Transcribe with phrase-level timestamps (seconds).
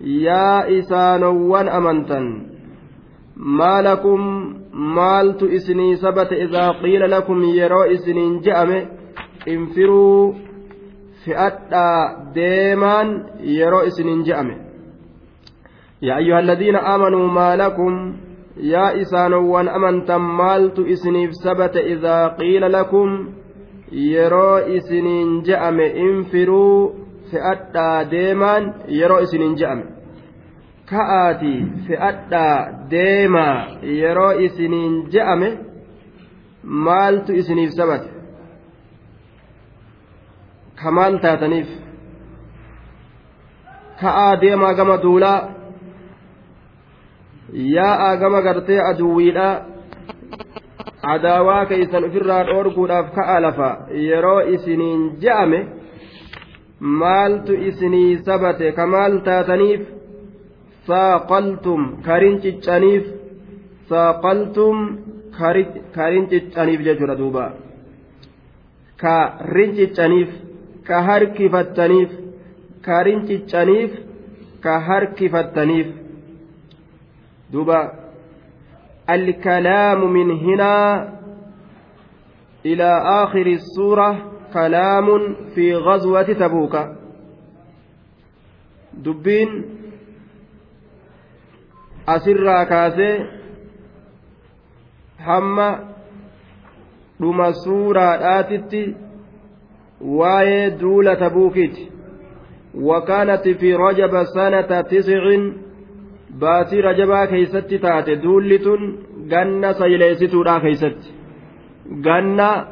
[0.00, 2.26] yaa isaanowwan amantan
[3.36, 8.88] maa lakum maaltu isinii sabate idaa qiila lakum yeroo isiniin je'ame
[9.46, 10.34] infiruu
[11.24, 13.08] fi'adhaa deemaan
[13.42, 14.56] yeroo isiniin je'ame.
[16.00, 17.94] Yaa ayyuha alladhiina aamanuu maa lakum
[18.72, 23.28] yaa isaanowwan amantan maaltu isiniif sabate idaa qiila lakum
[23.92, 26.96] yeroo isiniin je'ame infiruu
[27.30, 29.99] fe'adhaa deemaan yeroo isiniin je'ame
[30.90, 31.52] ka'aati
[31.86, 32.56] fe'adhaa
[32.90, 33.56] deemaa
[34.00, 35.50] yeroo isiniin je'ame
[36.86, 38.10] maaltu isiniif sabate?
[40.82, 41.68] Ka maal taataniif?
[44.00, 45.40] Ka'aa deemaa gama duulaa?
[47.76, 49.54] Yaa'aa gama gartee aduwwiidhaa
[51.12, 53.70] adaawaa keeysan ofirraa dhoorguudhaaf ka'a lafa
[54.08, 55.60] yeroo isiniin je'ame
[56.80, 58.72] maaltu isinii sabate?
[58.72, 59.99] Ka maal taataniif
[60.88, 63.04] saaqaltum karin ciccaniif
[63.90, 64.76] saaqaltum
[65.96, 67.44] karin ciccaniif jechuudha duuba
[69.02, 69.16] ka
[69.54, 70.30] rin ciccaniif
[70.88, 72.10] ka harkifattaniif
[72.86, 73.90] karin ciccaniif
[74.64, 75.88] ka harkifattaniif
[77.52, 77.80] duuba
[79.10, 81.08] الكلام من هنا
[82.66, 82.90] إلى
[83.22, 84.10] آخر السورة
[84.52, 86.76] كلام في غزوة تبوك
[88.94, 89.50] دبين
[92.06, 93.26] asirraa kaasee
[95.26, 95.68] hamma
[97.20, 98.82] dhuma suuraadhaatitti
[100.18, 101.92] waa'ee duula tabuukiiti.
[102.88, 105.42] Wakaanati fi rajaba sanata tisicin
[106.40, 108.82] baatii rajabaa keeysatti taate duulli tun
[109.28, 111.08] ganna sayleeysituudhaa keeysatti.
[112.02, 112.66] Ganna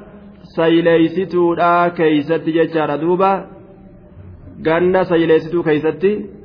[0.57, 3.31] sayleeysituudhaa keeysatti jechaadha duuba.
[4.63, 6.38] Ganna sayleeysituu keeysatti.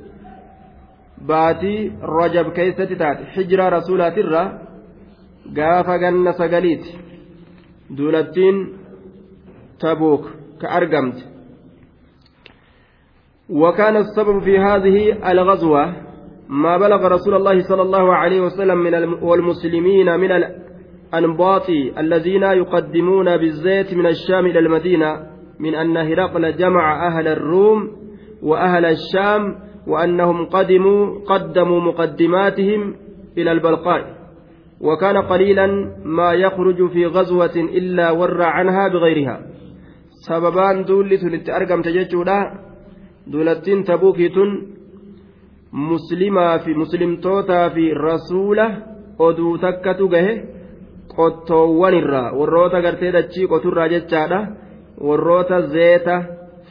[1.28, 3.24] Baatii rajab keeysatti taate.
[3.36, 4.42] Hijiraa rasuulaatirra
[5.58, 6.98] gaafa ganna sagaliiti.
[7.98, 8.58] Duulattiin
[9.82, 10.24] tabuuk
[10.62, 11.34] ka argamte.
[13.50, 15.94] وكان السبب في هذه الغزوة
[16.50, 23.94] ما بلغ رسول الله صلى الله عليه وسلم من والمسلمين من الأنباط الذين يقدمون بالزيت
[23.94, 25.28] من الشام إلى المدينة
[25.60, 27.92] من أن هرقل جمع أهل الروم
[28.42, 29.56] وأهل الشام
[29.88, 32.96] وأنهم قدموا قدموا مقدماتهم
[33.38, 34.02] إلى البلقاء.
[34.82, 35.68] وكان قليلا
[36.06, 39.42] ما يخرج في غزوة إلا ور عنها بغيرها.
[40.28, 42.40] سببان دولت لتأرقم تججولا
[43.28, 44.50] دولتين تبوكيتون
[45.74, 48.94] مسلما في مسلم توتا في رسولة.
[49.20, 50.34] oduu takkatu gahe
[51.16, 54.40] qottoowwan irraa warroota gartee dachii qoturraa jechaadha
[55.08, 56.16] warroota zeeta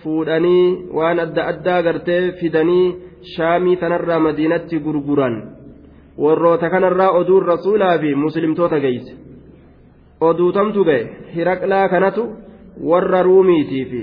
[0.02, 2.94] fuudhanii waan adda addaa gartee fidanii
[3.34, 5.36] shaamii tanarraa madiinatti gurguran.
[6.18, 9.12] Warroota kanarraa oduun rasuulaa fi muslimtoota geeyse.
[10.20, 11.02] Oduutamtu ga'e
[11.34, 12.22] hiraqlaa kanatu
[12.90, 14.00] warra ruumiitii fi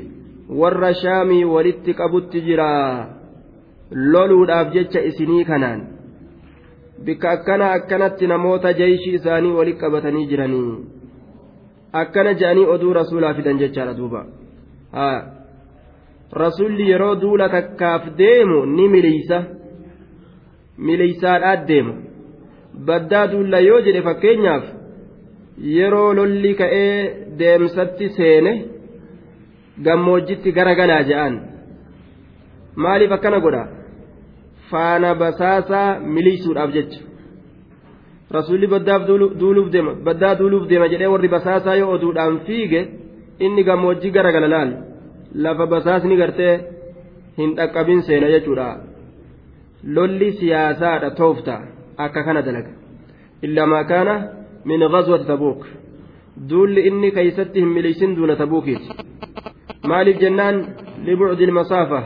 [0.62, 2.70] warra shaamii walitti qabutti jira
[4.12, 5.82] loluudhaaf jecha isinii kanaan.
[7.06, 10.78] Bikka akkana akkanatti namoota jeeshii isaanii walitti qabatanii jiranii.
[12.02, 14.26] Akkana je'anii oduu rasuulaa fidan jechaadha duuba
[16.32, 19.40] rasuulli yeroo duula takkaaf deemu ni miliysa.
[20.88, 21.94] mileysaadhaat deema
[22.88, 24.64] baddaa duulla yoo jedhe fakkeenyaaf
[25.78, 26.94] yeroo lolli ka'ee
[27.40, 28.54] deemsatti seene
[29.86, 31.36] gammoojjitti garagalaa je'an
[32.84, 33.64] maaliif akkana godha?
[34.70, 37.00] Faana basaasaa miliysuudhaaf jecha.
[38.38, 39.02] Rasuulli baddaaf
[39.42, 42.82] duuluuf deema baddaa duuluuf deema jedhee warri basaasaa yoo oduudhaan fiige
[43.46, 44.72] inni gammoojjii garagala laal
[45.34, 46.54] lafa basaasni gartee
[47.38, 48.70] hin dhaqqabin seena jechuudha.
[49.84, 51.62] lolli siyaasaadha toofta
[51.98, 52.72] akka kana dalaga
[53.48, 54.16] illaa kaana
[54.66, 55.66] min ghazwati tabuuk
[56.50, 58.90] duulli inni keeysatti hin miliysin duula tabuukiiti
[59.92, 60.66] maaliif jennaan
[61.06, 62.02] libucdi ilmasaafa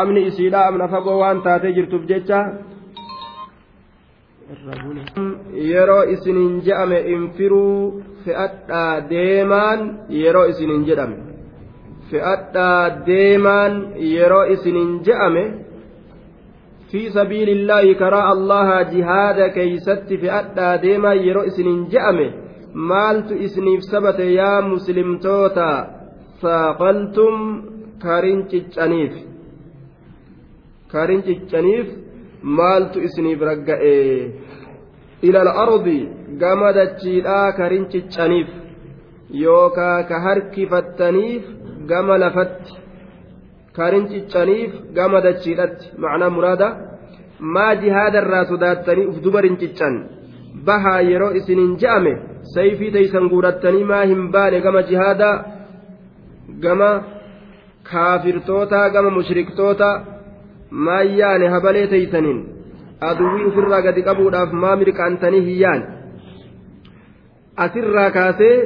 [0.00, 2.40] amni isiidha amna fagoo waan taatee jirtuuf jecha
[5.72, 9.84] yeroo isiniin je'ame infiruu fe'adhaa deemaan
[10.22, 11.29] yeroo isiniin jedhame
[12.10, 13.74] fe'adhaa deemaan
[14.14, 15.44] yeroo isiniin je'ame
[16.90, 22.26] fi sabiilillaahi karaa allaha jihaada keeysatti fe'adhaa deemaa yeroo isinin je'ame
[22.90, 25.68] maaltu isiniif sabate yaa muslimtoota
[26.42, 27.36] saaqaltum
[28.04, 29.14] karin ciccaniif
[30.92, 31.88] karin ciccaniif
[32.58, 33.96] maaltu isiniif ragga'e
[35.28, 35.98] ila al-ardi
[36.42, 38.48] gama dachiidhaa karin ciccaniif
[39.44, 41.44] yookaa ka harkifattaniif
[41.90, 42.72] gama lafatti
[43.76, 45.84] karin ciccaniif gama dachiidhatti.
[46.02, 46.68] Macnaa muraada
[47.54, 49.94] maa jihaada irraa sodaattanii uf dubarin ciccan.
[50.66, 52.12] Bahaa yeroo isinin je'ame
[52.54, 55.36] sayfii teeysan guurattanii maa hin baane gama jihaadaa
[56.64, 56.90] gama
[57.90, 59.88] kaafirtoota gama mushriktoota
[60.86, 62.40] maayyaane habalee teeysaniin
[63.08, 65.82] aduwwii ofirraa gadi qabuudhaaf maa mirqaantanii hiyyaan
[67.64, 68.56] asirraa kaasee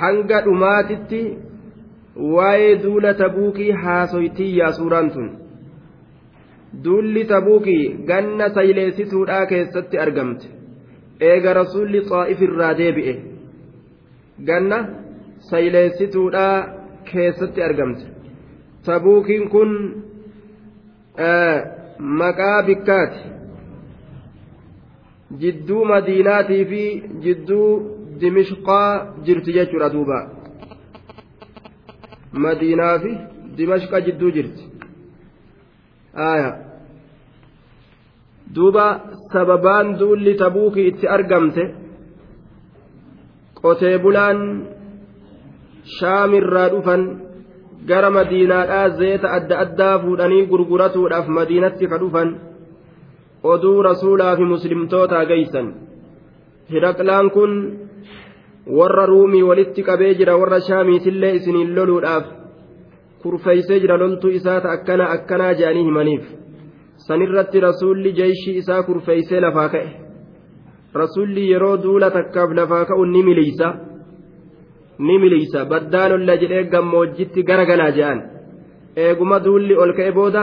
[0.00, 1.20] hanga dhumaatitti
[2.16, 5.30] waa'ee duula tabuukii haasoytiyyaa suuraan tun.
[6.84, 10.46] Duulli tabuukii ganna sayleessituudhaa keessatti argamte.
[11.20, 13.14] Eega rasuulli xaa'if irraa deebi'e.
[14.46, 14.78] Ganna
[15.50, 16.56] sayleessituudhaa
[17.12, 18.04] keessatti argamte.
[18.84, 20.02] Tabuukiin kun
[21.98, 23.20] maqaa bikkaati.
[25.40, 26.82] Jidduu madiinaatii fi
[27.24, 27.68] jidduu
[28.20, 30.39] dimishqaa jirti jechuudha duuba
[32.32, 33.12] madiinaa fi
[33.56, 34.62] dimashqa jidduu jirti.
[38.54, 38.86] Duuba
[39.32, 41.64] sababaan duulli tabuukii itti argamte
[43.60, 44.38] qotee bulaan
[45.98, 47.02] shaamirraa dhufan
[47.86, 52.28] gara madiinaadhaa zeeta adda addaa fuudhanii gurguratuudhaaf madiinatti ka dhufan
[53.52, 55.68] oduu rasuulaa fi muslimtootaa geeysan.
[56.72, 57.52] Hiraqlaan kun
[58.66, 62.24] warra ruumii walitti qabee jira warra shaamiitillee isiniin loluudhaaf
[63.22, 66.24] kurfeeysee jira loltuu isaata akkana akkanaa je'anii himaniif.
[67.06, 69.88] Sanirratti rasuulli jeeshii isaa kurfeeysee lafaa ka'e.
[70.94, 73.74] Rasuulli yeroo duula takkaaf lafaa ka'u ni miliysa
[74.98, 78.22] ni miliysa baddaan olla jedhee gammoojjitti gara galaa je'an.
[78.96, 80.42] Eeguma duulli ol ka'e booda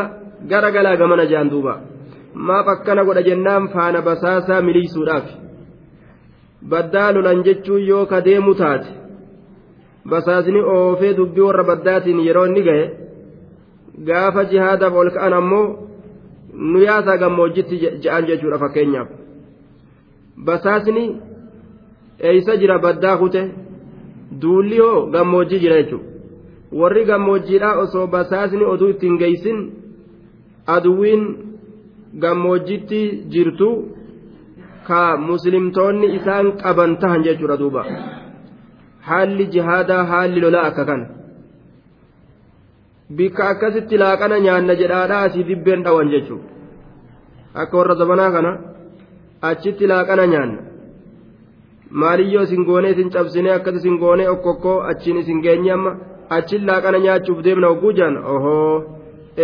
[0.50, 1.82] gara galaa gamana je'an duuba.
[2.34, 5.47] Maaf akkana godha jennaan faana basaasaa miliysuudhaaf
[6.72, 8.90] baddaa lolan jechuun yoo ka deemu taate
[10.12, 12.86] basaasni oofee dubbii warra baddaatiin yeroo inni gahe
[14.10, 15.66] gaafa jihaadaaf ol ka'an ammoo
[16.72, 19.10] nu yaasaa gammoojjitti je'an jechuudha fakkeenyaaf
[20.50, 21.04] basaasni
[22.30, 23.42] eeysa jira baddaa kute
[24.42, 26.06] duulli hoo gammoojjii jira jechuudha
[26.80, 29.60] warri gammoojjiidhaa osoo basaasni oduu ittiin geessin
[30.76, 31.24] aduwwiin
[32.24, 33.02] gammoojjitti
[33.34, 33.70] jirtu
[34.88, 37.84] ka muslimtoonni isaan qaban tahan jechuudha duuba.
[39.08, 41.06] Haalli jihaadaa haalli lolaa akka kana.
[43.18, 46.48] Bikka akkasitti laaqana nyaanna jedhaadhaa asii dibbeen dhawan jechuudha
[47.62, 48.52] akka warra zabanaa kana
[49.50, 50.60] achitti laaqana nyaanna.
[52.02, 55.92] Maaliyyoo isin goonee isin cabsinee akkas isin goonee okkokkoo achiin isin geenye amma
[56.38, 58.16] achiin laaqana nyaachuuf deemna hogguu jaan?
[58.34, 58.76] Ohoo!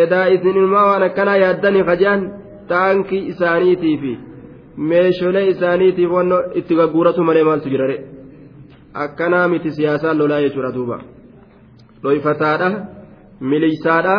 [0.01, 2.21] Edaa isin ilmaa waan akkanaa yaaddanii kajaan
[2.67, 4.13] taankii isaaniitiifi
[4.77, 7.97] meeshoolee isaaniitiif wanno itti gagguuratu malee maaltu jirare
[8.93, 10.99] akkanaa miti siyaasaan lolaa jechuudha duuba.
[12.03, 12.69] Dhoyfataadha
[13.39, 14.15] miliysaadha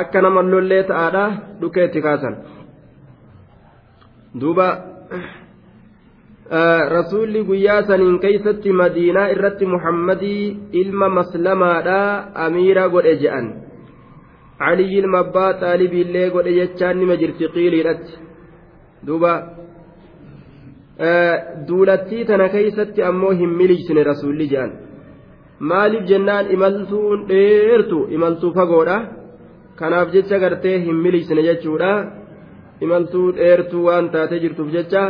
[0.00, 1.24] akka nama lollee ta'aadha
[1.60, 2.36] dhukee itti kaasan.
[4.40, 4.68] Duuba
[6.94, 11.98] rasuulli guyyaa saniin keeysatti madiinaa irratti muhammadii ilma maslamaadha
[12.34, 13.46] amiira godhe je'an.
[14.58, 18.12] Caliyyi ilma abbaa xaalibiillee godhe jechaan nima jirti qiiliidhatti
[19.06, 19.32] duuba
[21.68, 24.72] duulattii tana keeysatti ammoo hin miliysine rasuulli je'an
[25.70, 28.96] maaliif jennaan imaltuun dheertu imaltuu fagoodha?
[29.78, 31.90] Kanaaf jecha gartee hin miliysine jechuudha.
[32.80, 35.02] Imaltuu dheertuu waan taatee jirtuuf jecha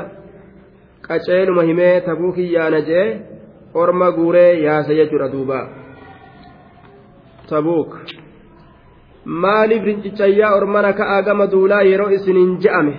[1.09, 3.07] qaceeluma himee tabuu kiyyaana jee
[3.75, 5.61] orma guuree yaase jechuudha duuba.
[7.49, 7.91] Tabuuk.
[9.25, 12.95] Maaliif rincicayyaa ormana ka'aa gama duulaa yeroo isiniin je'ame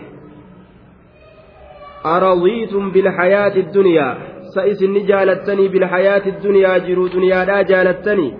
[2.93, 4.15] bilhayaati iddunyaa
[4.53, 8.33] sa isinni jaalattanii bilhayaati iddunyaa jiruu duniyaadhaa jaalattanii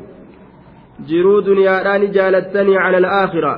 [1.08, 3.54] jiruu duniyaadhaa ni jaalattanii cala alaakhira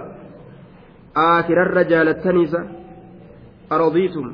[1.16, 2.62] aakhirarra jaalattaniisa
[3.70, 4.34] aradiitum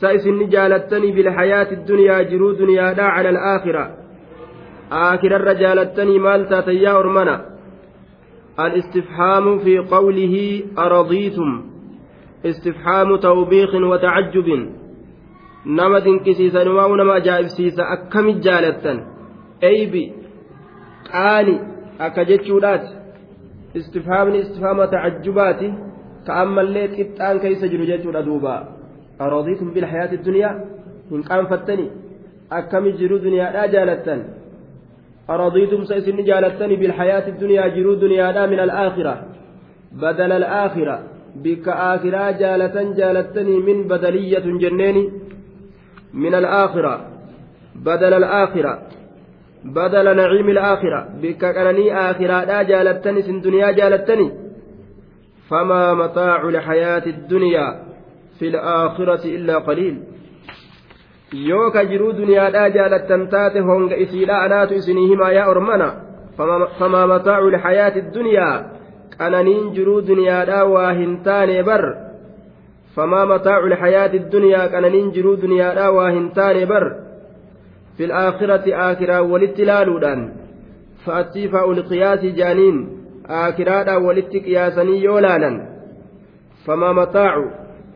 [0.00, 3.84] sa isinni jaalattanii bilhayaati iddunyaa jiruu duniyaadhaa cala alaakhira
[4.90, 7.36] aakhirarra jaalattanii maal taatan yaa ormana
[8.66, 11.67] الاستفهام في قوله أرضيتم
[12.44, 14.48] استفهام توبيخ وتعجب
[15.66, 18.92] نما دنكسيسا نما نما أجائب سيسا أكم جالتا
[19.64, 20.12] أي بي
[21.12, 21.56] قاني
[22.00, 22.84] أكجتشولات
[23.76, 25.60] استفهام استفهام تعجبات
[26.28, 28.54] ka'ammallee qixxaan keessa jiru jechuudha duuba
[29.24, 30.54] aradiitum bilhayaati duniyaa
[31.12, 31.90] hin qaanfattanii
[32.58, 34.20] akkami jiru duniyaadhaa jaalattan
[35.34, 39.14] aradiitum sa isinni jaalattani bilhayaati duniyaa jiruu duniyaadhaa min alaakhira
[40.02, 40.96] badala alaakhira
[41.36, 45.12] bikka aakhiraa jaalatan jaalattanii min badaliyyatun jenneeni
[46.12, 47.00] min alaakhira
[47.84, 48.78] badala alaakhira
[49.64, 51.08] بدل نعيم الآخرة.
[51.22, 54.32] بك كانني آخرة لا جالتني سن دنيا جالتني.
[55.50, 57.82] فما متاع الحياة الدنيا
[58.38, 60.02] في الآخرة إلا قليل.
[61.34, 66.02] يوكا جرو دنيا لا جالتن تاتي هونغ إسيلا أنات إسنيهما يا أرمنا.
[66.78, 67.18] فما
[69.14, 71.94] متاع الحياة الدنيا كانني جرو دنيا لا واهنتان بر
[72.96, 77.08] فما متاع الحياة الدنيا كانني جرو دنيا لا واهنتان بر
[77.96, 80.32] في الآخرة آخرة ولت لالودان
[81.04, 82.88] فأتي فاء القياس جانين
[83.26, 85.68] آخرة ولت قياسني يولالا
[86.66, 87.34] فما متاع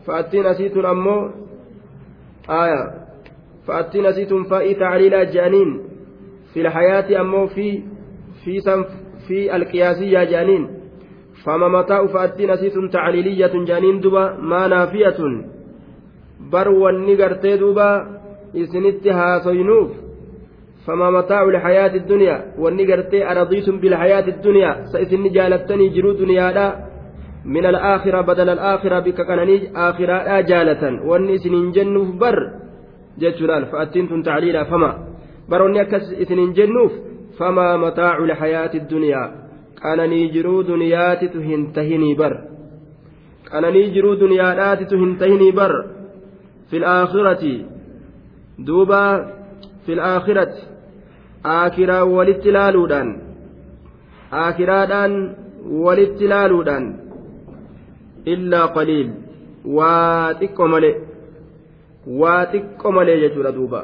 [0.07, 1.31] فأتي نسيت أمو
[2.51, 2.91] آية
[3.67, 5.81] فأتي نسيت فاء تعليل جانين
[6.55, 7.83] في الحياة أمو في
[8.45, 8.61] في
[9.29, 10.82] في القياسية جانين
[11.45, 15.21] فما متاع فأتي نسيت تعليلية جانين دبا ما نافية.
[16.53, 17.91] بروا النقرتي دبا
[18.55, 19.91] isinitti haasoynuuf
[20.87, 26.69] فما متاع الحياة الدنيا والنقرتي أرضيتم بالحياة الدنيا سيسن جالتني جرو دنيا لا
[27.45, 32.39] من الآخرة بدل الآخرة بك كانني آخرة لا والنسن جنوف بر.
[33.19, 34.91] جتشلال فأتنتم تعليلا فما.
[35.49, 36.93] بروني أكس إسن جنوف.
[37.39, 39.25] فما متاع الحياة الدنيا.
[39.83, 42.35] كانني جرو دنيات تهنتهني بر
[43.51, 45.73] كانني جرو دنيات تهنتهني بر
[46.71, 47.45] في الآخرة
[48.59, 49.27] duuba
[49.87, 50.67] fil aakhirati
[51.55, 53.11] aakiraa walitti laaluudhaan
[54.43, 55.15] aakiraadhaan
[55.85, 56.87] walitti laaluudhaan
[58.35, 59.09] illaa qaliil
[59.79, 60.95] waa xiqqo malee
[62.23, 63.81] waa xiqqo malee jechuudha duuba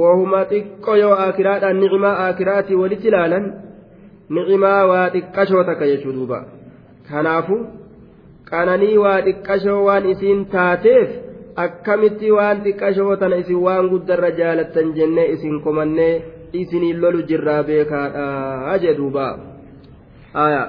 [0.00, 3.52] wahuma xiqqo yoo aakiraadhaan nicimaa aakiraatii walitti laalan
[4.34, 6.38] nicimaa waa xiqqashoo takka jechuu duuba
[7.08, 7.56] kanaafu
[8.50, 11.08] qananii waa xiqqashoo waan isiin taateef
[11.64, 16.14] akkamitti waan xiqqashoo tana isin waan guddarra jaalattan jennee isin komannee
[16.62, 19.26] isiniin lolu jirraa beekaadha jedhuuba
[20.44, 20.62] aya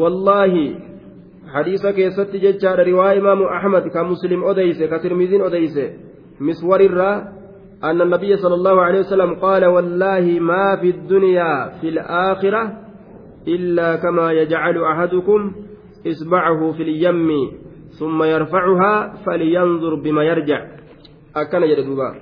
[0.00, 0.64] wallaahi
[1.54, 5.84] hadiisa keessatti jechaadha riwaa imaamu ahmad ka muslim odeyse ka tirmiziin odeyse
[6.40, 7.16] miswarirraa
[7.84, 12.62] أن النبي صلى الله عليه وسلم قال والله ما في الدنيا في الآخرة
[13.48, 15.52] إلا كما يجعل أحدكم
[16.06, 17.28] إصبعه في اليم
[17.98, 20.60] ثم يرفعها فلينظر بما يرجع.
[21.36, 22.14] أكن جدوبا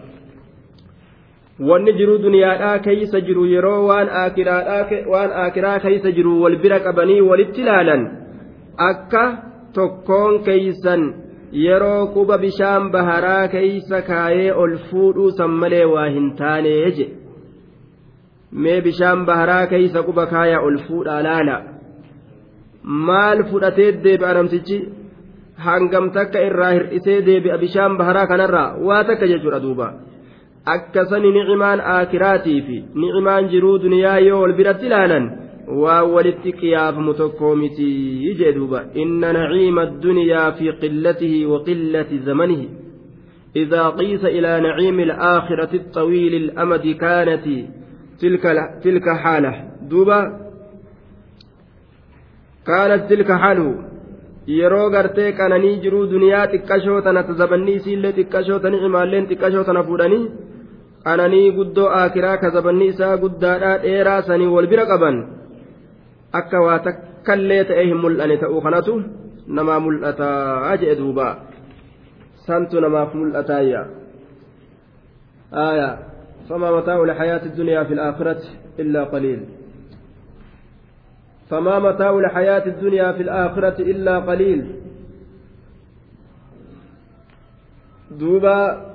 [1.61, 8.03] wanni jiruu duniyaadhaa keeysa jiru yeroo waan aakiraa keeysa jiru wal bira qabanii walitti ilaalan
[8.77, 9.23] akka
[9.75, 11.22] tokkoon keeysan
[11.53, 17.07] yeroo quba bishaan baharaa keeysa kaayee ol fuudhuu san malee waa hin taane je
[18.53, 21.57] mee bishaan baharaa keeysa quba kaayaa ol fuudhaa laala
[23.09, 24.35] maal fudhatee deebi'a
[25.67, 29.93] hangam takka irraa hir'isee deebi'a bishaan baharaa kanarraa waa takka jechuudha duuba
[30.75, 32.85] akkasani nicimaan aakiraatii fi
[33.53, 35.31] jiruu duniyaa yoo wal biratti ilaalan
[35.83, 37.89] waa walitti qiyaafamu tokkoo miti
[38.39, 42.69] jee duuba inna naciima addunyaa fi qillatihi wa qillati zamanihi
[43.57, 47.45] إذا قيس إلى نعيم الآخرة الطويل الأمد كانت
[48.21, 48.43] تلك
[48.85, 50.21] تلك حالة دوبا
[52.67, 53.75] كانت تلك حاله
[55.83, 60.31] jiruu duniyaa xiqqashoo tana zabanni isiillee xiqqashoo tani imaalleen xiqqashoo tana fuudhanii
[61.05, 65.17] qananii guddoo aakiraa ka zabanni isaa guddaadhaa dheeraa sanii wal bira qaban
[66.33, 69.01] akka waa takkallee ta'ee hin mul'ane ta'uu kanatu
[69.47, 71.27] namaa mul'ataa jedhe duuba.
[72.47, 73.83] Santu namaaf mul'ataayya
[75.53, 75.99] آية
[76.49, 78.43] فما متاع الحياة الدنيا في الآخرة
[78.79, 79.45] إلا قليل
[81.51, 84.67] فما متاع الحياة الدنيا في الآخرة إلا قليل
[88.11, 88.93] دوبا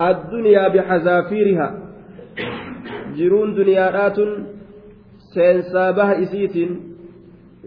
[0.00, 1.78] الدنيا بحذافيرها
[3.16, 3.54] جرون
[5.36, 6.56] دنيا سينسابها إسيت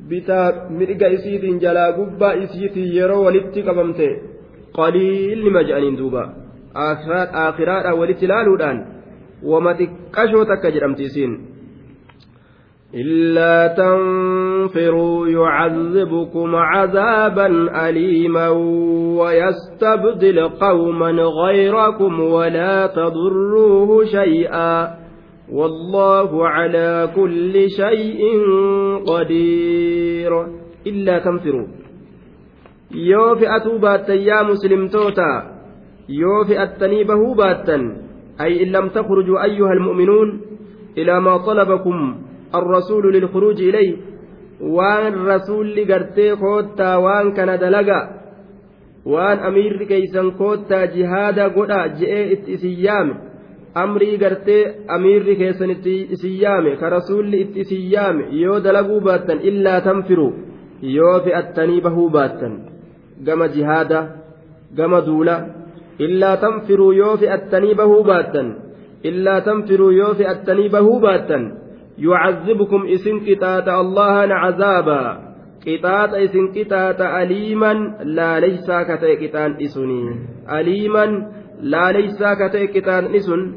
[0.10, 4.08] bitaa mirga isiitiin jalaa gubbaa isiitiin yeroo walitti qabamte
[4.78, 6.24] qaliilli ma je'aniin duuba
[7.44, 8.80] aakiraadha walitti ilaaluudhaan
[9.52, 11.40] wama xiqqashoo takka jedhamti isiin
[12.94, 17.48] إلا تنفروا يعذبكم عذابا
[17.90, 18.50] أليما
[19.20, 25.01] ويستبدل قوما غيركم ولا تضروه شيئا
[25.52, 28.22] والله على كل شيء
[29.08, 30.34] قدير
[31.26, 31.68] tanfiruu
[32.92, 35.28] yoo fe'atuu baattan yaa muslimtoota
[36.22, 37.84] yoo fe'attanii bahuu baattan
[38.44, 40.30] ay in lam takrujuu ayyuha almu'minuun
[40.96, 42.00] ilaa maa talabakum
[42.56, 43.96] الرسول للخروج إليه
[45.88, 48.00] gartee koottaa waan kana dalaga
[49.06, 53.31] waan amiirri keeysan koottaa jihaada godha je'ee itti isin yaame
[53.76, 59.40] amrii gartee amiirri keessan itti isin yaame ka rasuulli itti isin yaame yoo dalaguu baattan
[59.52, 60.28] illaa tanfiru
[60.82, 62.54] yoo fe'attanii bahuu baattan
[63.26, 64.02] gama jihaada
[64.76, 65.36] gama duula
[66.00, 68.54] illaa tanfiruu yoo fe'attanii bahuu baattan
[69.04, 71.52] illaa tanfiruu yoo fe'attanii bahuu baattan
[72.02, 75.04] يعذبكم إسن قطاة الله عذابا
[75.68, 77.74] قطاة إسن قطاة أليما
[78.04, 80.04] لا ليس كتئ قطان إسني
[81.62, 83.54] أليما لا ليس كتئ قطان إسن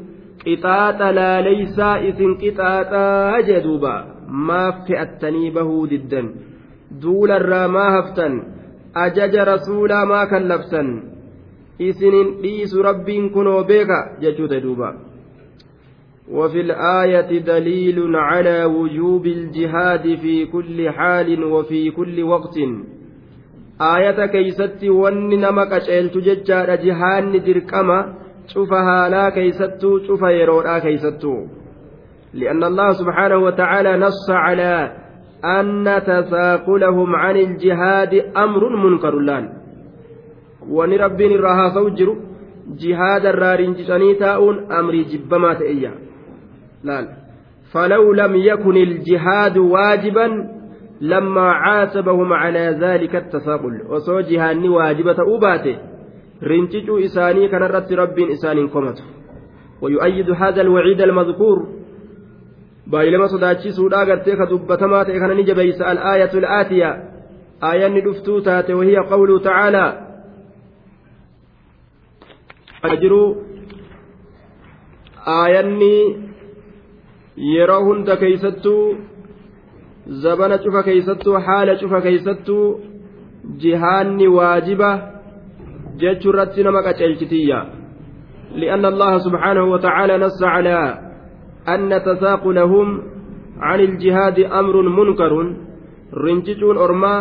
[0.47, 4.15] قطاة لا ليس إسن قطاة جدوبا.
[4.29, 6.35] ما فئتني به ضدا
[6.91, 8.27] دول الراما هفتا
[8.95, 10.81] أجج رسولا ما كلفسا
[11.81, 13.89] إسن ليس رب كنوا بك
[14.21, 14.95] ججوت دوبا
[16.31, 22.57] وفي الآية دليل على وجوب الجهاد في كل حال وفي كل وقت.
[23.81, 28.13] آية كيست ون نمك أشعلت ججار جهان دركما
[28.47, 31.25] شوفها لا كيست شوف يرورا كيست
[32.33, 34.91] لأن الله سبحانه وتعالى نص على
[35.45, 39.49] أن تثاقلهم عن الجهاد أمر منكر لأن
[40.69, 42.15] ونربين الرها فوجر
[42.79, 45.91] جهاد الرارين جسني تاؤن أمري جبما تأيّا
[46.85, 47.05] laal.
[47.73, 50.54] فلو لم يكن الجهاد واجبا
[51.01, 53.81] لما عاتبهم على ذلك التثاقل
[54.21, 55.77] جهاني واجبة أوباته
[56.43, 59.03] رنتجوا إساني كان رت رب إسان كمت
[59.81, 61.67] ويؤيد هذا الوعيد المذكور
[62.87, 66.89] بايلما صداتشي سودا غرتي كدبتما كان نجبيس الآية الآتية
[67.63, 70.07] آية ندفتو وهي قوله تعالى
[72.83, 73.35] أجروا
[75.27, 75.61] آية
[77.37, 78.97] yeroo hunda keeysattuu
[80.07, 82.79] zabana cufa keeysattuu haala cufa keeysattuu
[83.57, 84.89] jihaanni waajiba
[85.97, 87.65] jechuu irratti nama qaceelchitiyya
[88.55, 90.79] لأن الله سبحانه وتعالى نص على
[91.67, 92.87] أن تثاقلهم
[93.59, 95.33] عن الجهاد أمر منكر.
[96.13, 97.15] رنجتون أرما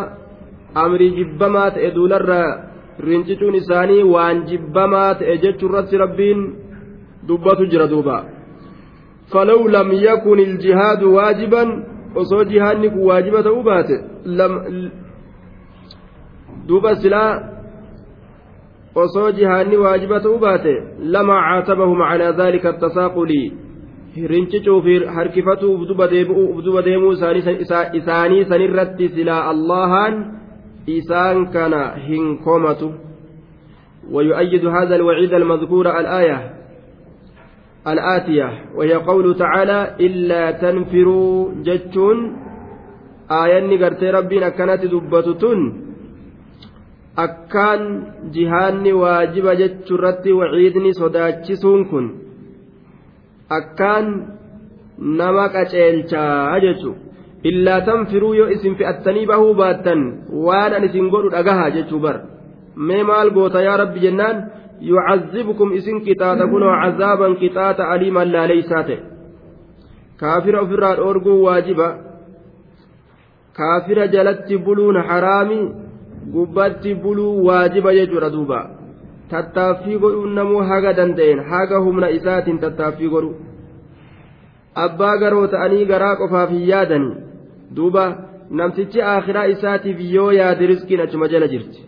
[0.76, 2.30] أمر جبمات إدولر
[3.00, 6.38] رنجتون إساني وأن جبمات إجت ربين
[7.28, 8.18] دبات جردوبا
[9.32, 11.64] فلو لم يكن الجهاد واجبا
[12.22, 13.96] osoo jihaanni kun waajiba ta'uu baate
[16.68, 17.32] duuba silaa
[19.04, 20.74] osoo jihaanni waajiba ta'uu baate
[21.16, 23.46] lama caatabahum calaa daalika attasaaqulii
[24.34, 30.20] rincicuufi harkifatuu ufduba deemuu isaanii sanirratti silaa allahaan
[30.98, 32.94] isaan kana hin komatu
[34.12, 36.63] ويؤيد هذا الوعيد المذكور الآية
[37.87, 42.17] الآتية وهي قوله تعالى إلا تنفروا جتون
[43.31, 45.59] آياني قرتي ربنا كانت دبتتون
[47.17, 47.81] أكان
[48.33, 52.05] جهاني واجب جتشرتي وعيدني صداتشسون كن
[53.51, 54.05] أكان
[54.99, 56.21] نمك أجيلشا
[56.55, 56.93] أجتشو
[57.45, 59.95] إلا تنفروا يو اسم في التنيبه باتا
[60.33, 62.17] وانا نسين قولوا أقها جتشو بر
[62.87, 64.35] ميمال قوتا يا رب جنان
[64.92, 68.90] يعذبكم إسن كتاتا كنو عذابا كتاتا أليما لا ليسات
[70.20, 71.88] كافر أفراد الأرجو واجبا
[73.58, 75.60] كافر جلت بلون حرامي
[76.34, 78.60] قبت بلو واجبا يجور دوبا
[79.30, 83.30] tattaaffii godhuun namuu haga danda'een haga humna isaatiin tattaaffii godhu
[84.84, 87.14] abbaa garoo ta'anii garaa qofaaf hin yaadanii
[87.76, 88.04] duuba
[88.60, 91.86] namtichi aakhiraa isaatiif yoo yaade riskiin achuma jala jirti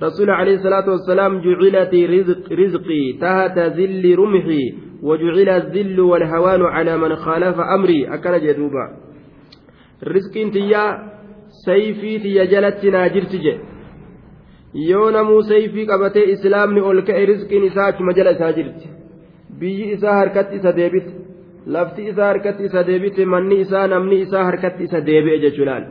[0.00, 7.16] رسول عليه الصلاة والسلام جعلت رزق رزقي تحت ذل رمحي وجعل الذل والهوان على من
[7.16, 8.84] خالف أمري أكن جدوبا
[10.04, 10.84] رزق تيا
[11.66, 13.54] سيفي تيا جلت ناجرت جي
[14.74, 18.88] yoo namuu sayfii qabatee islaamni ol ka'e rizqiin isaa achuma jala isaa jirti
[19.60, 21.12] biyyi isaa harkatti isa deebite
[21.74, 25.84] lafti isaa harkatti isa deebite manni isaa namni isaa harkatti isa deebi'e jechuudhaan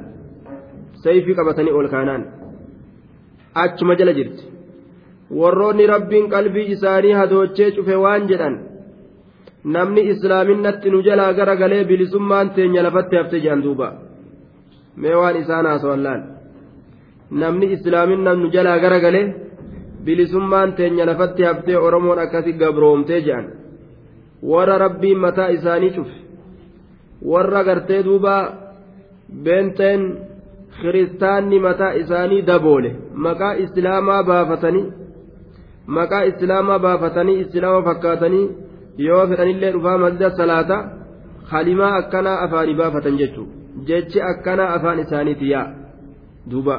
[1.03, 2.40] sayfii qabatanii ol kaanaan
[3.63, 4.43] achuma jala jirti.
[5.39, 8.55] Warroonni rabbiin qalbii isaanii hadoochee cufe waan jedhan
[9.63, 13.87] namni islaaminatti nu jalaa gara galee bilisummaan teenya lafatti hafte jedhan duuba.
[15.01, 16.21] Mee waan isaan haasawallaan
[17.41, 19.25] namni islaaminna nu jalaa gara galee
[20.05, 23.45] bilisummaan teenya lafatti haftee oromoon akkasi gabroomtee jedhan
[24.51, 26.15] warra rabbiin mataa isaanii cufe
[27.31, 28.35] warra gartee duuba
[29.43, 30.01] beenteen
[30.79, 32.91] kiristaanni mataa isaanii daboole
[33.25, 34.85] maqaa islaamaa baafatanii
[35.97, 38.45] maqaa islaamaa baafatanii islaama fakkaatanii
[39.07, 40.77] yoo fedhanillee dhufaa masjida salaata
[41.51, 45.67] kalimaa akkanaa afaanii baafatan jechuudha jechi akkanaa afaan isaaniiti yaa
[46.51, 46.75] duuba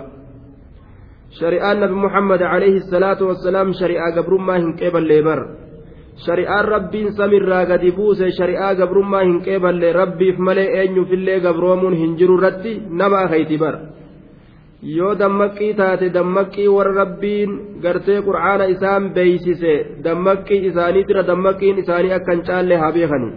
[1.40, 5.40] shari'aan nabi muhammad alayhi salaatu wassalaam shari'aa gabrummaa hin qeeballee bar
[6.26, 12.38] shari'aan rabbiin samirraa gadi buuse shari'aa gabrummaa hin qeeballe rabbiif malee eenyuufillee gabroomuun hin jiru
[12.38, 13.74] irratti nama akayti bar
[14.96, 17.50] yoo dammaqqii taate dammaqqii warra rabbiin
[17.82, 23.32] gartee qur'aana isaan beeysise dammaqqii isaaniitira dammaqqiin isaanii akka hin caalle haa beekanii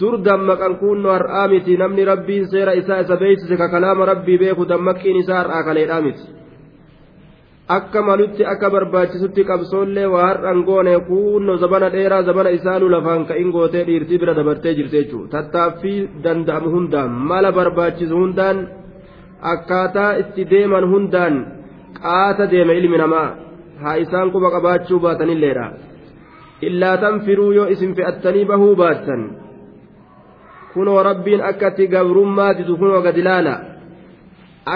[0.00, 4.68] dur dammaqan kunno har'aa miti namni rabbiin seera isaa isa beeysise ka kalaama rabbii beeku
[4.72, 6.24] dammaqqiin isaa har'aa kaleedhaa miti
[7.68, 13.50] akka malutti akka barbaachisutti qabsoollee waa har'an goone kunno zabana dheeraa zabana isaanuu lafaan ka'in
[13.56, 18.58] gootee dhiirtii bira dabartee jirte jechuudha tattaaffii danda'amu hundaan mala barbaachisu hundaan.
[19.52, 21.34] akkaataa itti deeman hundaan
[22.02, 23.28] qaata deeme ilmi namaa
[23.82, 25.66] haa isaan quba qabaachuu baatanilleedha
[26.68, 29.22] illaa tanfiruu yoo isin fe'attanii bahuu baattan
[30.74, 33.54] kunoo rabbiin akkatti gabrummaa didu kunoo gad ilaala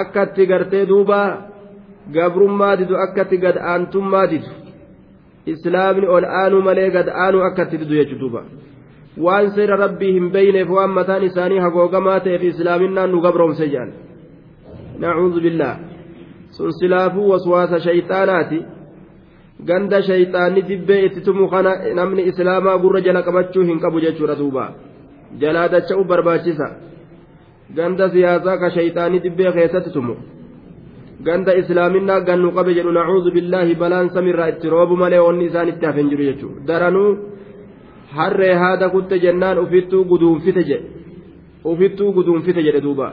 [0.00, 1.20] akkatti gartee duuba
[2.16, 4.50] gabrummaa didu akkatti gad aantummaa didu
[5.54, 8.42] islaamni ol aanuu malee gad aanuu akkatti didu jechuu duuba
[9.24, 13.92] waan seera rabbii hin beeyneef waan mataan isaanii hagoogamaa ta'eef islaaminaan nu gabroomse jedhan
[15.04, 15.76] nacuudhu billaa
[16.58, 18.58] sun silaafuu waswaasa shayxaanaati
[19.70, 24.64] ganda shayxaanni dibbee itti tumu kana namni islaamaa gurra jala qabachuu hin qabu jechuudha duuba
[25.44, 26.68] jalaa dacha'u barbaachisa
[27.78, 30.14] ganda siyaasaa ka shayxaanni dibbee keessatti tumu
[31.26, 35.86] ganda islaaminaa gannu qabe jedhu nacuudhu billaahi balaan samirraa itti roobu malee wanni isaan itti
[35.88, 37.10] hafen jiru jechuudha daranuu
[38.16, 40.86] harree haada kutte jennaan ufittuu guduunfite jedhe
[41.72, 43.08] ufittuu guduunfite jedhe duuba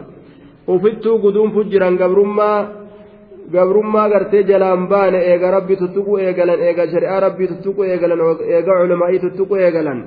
[0.76, 2.60] ufittuu guduunfu jiran gabrummaa
[3.56, 8.22] gabrummaa gartee jalaan baane eega rabbi tuttuqu eegalan eega shari'aa rabbii tuttuqu eegalan
[8.56, 10.00] eega culamaa'ii tuttuqu eegalan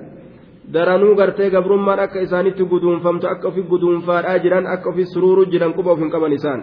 [0.75, 5.91] daranuu gartee gabrummaan akka isaanitti guduunfamtu akka ofi guduunfaadhaa jiran akka ofi suruuruu jiran quba
[5.93, 6.61] of qaban isaan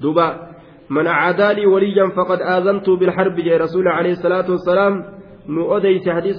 [0.00, 0.50] duuba
[0.90, 4.94] من عادى لي وليا فقد آذنته بالحرب جاء رسول عليه الصلاة والسلام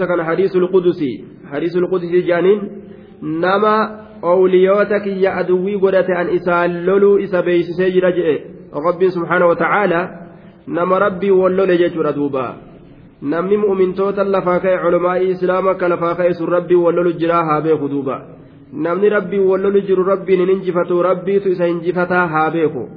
[0.08, 2.60] kana hadiisul qudusi hadiisul qudusi jaaniin
[3.21, 3.74] nama
[4.21, 8.36] owliyoota kiyya aduwwii godhate an isaan loluu isa beeysisee jira jedhe
[8.88, 10.10] rabbiin subhaana watacaalaa
[10.67, 12.56] nama rabbii wal lole jechuudha duuba
[13.21, 17.62] namni mu'mintoota lafaa ka'e culamaa'ii islaama akka lafaa ka'e sun rabbii wal lolu jiraa haa
[17.62, 18.21] beeku duuba
[18.74, 22.89] namni rabbii wal lolu jiru rabbiin hin injifatu rabbiitu isa injifataa haa beeku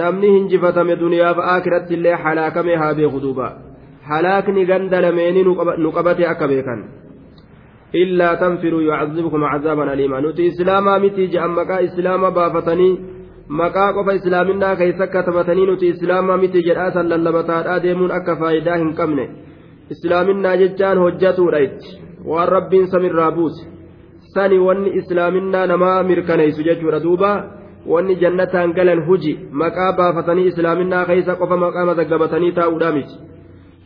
[0.00, 3.46] namni hinjifatame duniyaaf aakiratti illee halaakame haa beeku duuba
[4.10, 5.44] halaakni ganda lameenii
[5.84, 6.80] nu qabate akka beekan
[8.02, 12.92] illaa tanfiruu yucazibkum cazaaban aliimaa nuti islaamaa miti je'an maqaa islaama baafatanii
[13.60, 18.94] maqaa qofa islaaminaa keessa katabatanii nuti islaamaa miti jedhaa san lallabataadhaa deemuun akka faayidaa hin
[19.00, 19.24] qabne
[19.94, 21.98] islaaminaa jechaan hojjatuudha itti
[22.30, 23.66] waan rabbiin samirraa buuse
[24.34, 27.30] sani wanni islaaminaa namaa mirkaneessu jechuudha duuba
[27.86, 33.16] wanni jannataan galan huji maqaa baafatanii islaaminaa keessa qofa maqaa mazaggabatanii taa'uudhaa miti.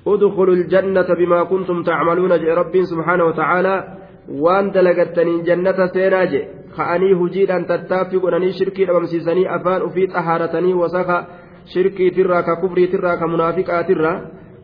[0.06, 3.84] ادخلوا الجنة بما كنتم تعملون جاء رب سبحانه وتعالى
[4.28, 6.32] وان دلقتني جنة سيناج
[6.76, 11.26] خاني هجيدا تتافق أنني شركي أمسيسني أفان أفيت أهارتني وسخا
[11.74, 14.12] شركي ترى ككفري ترى كمنافقا ترى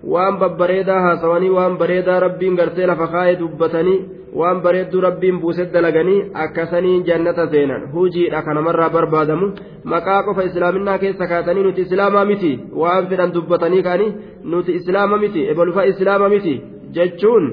[0.04, 3.98] waan babbareedaa haasawanii waan bareedaa rabbiin gartee lafa kaa'ee dubbatanii
[4.40, 9.52] waan bareedduu rabbiin buuset dalaganii akkasanii jannata seenan hujiidha kanamarraa barbaadamu
[9.94, 14.12] maqaa qofa islaaminaa keessa kaatanii nuti islaamaa miti waan fedhan dubbatanii kaanii
[14.54, 16.54] nuti islaama miti ebalufa islaama miti
[16.98, 17.48] jechuun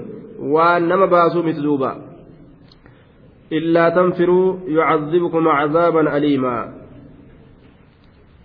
[0.56, 1.96] waan nama baasuu miti duuba
[3.62, 6.62] illaa tanfiruu yucazibkum cazaaban aliimaa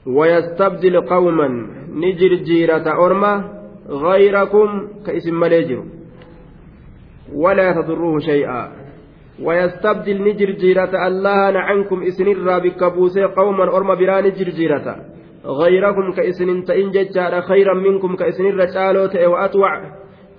[0.06, 1.48] ويستبدل قوما
[1.94, 3.53] نجر جيرة أرمى
[3.88, 5.84] غيركم كاسم مليجر.
[7.34, 8.84] ولا تضروه شيئا.
[9.42, 14.86] ويستبدل نجر جيرة الله عنكم اسن الرابك بوسي قوما أرم بران نجر جيرة
[15.44, 16.88] غيركم كاسن تئن
[17.48, 19.70] خيرا منكم كاسن الرجالوت وأطوع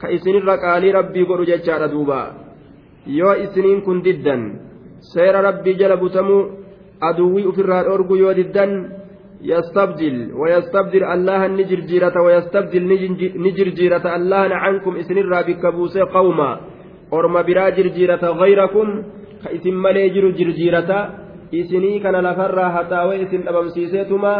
[0.01, 2.21] كاسن الرقالي ربي قر ججار دوبا.
[3.07, 4.37] يو إسنين كن ددا
[5.13, 6.39] سير ربي جلب تمو
[7.03, 8.65] أدوي في الرار يو ددا
[9.53, 12.83] يستبدل ويستبدل الله نجر جيرة ويستبدل
[13.45, 16.51] نجر جيرة الله عنكم إسن الرابك بوسي قوما.
[17.13, 18.87] أرم برا جرجيرة غيركم
[19.43, 20.89] كإسن ملي جر جرجيرة
[21.53, 24.35] إسني كان لفرا حتى وإسن أبمسيسيتما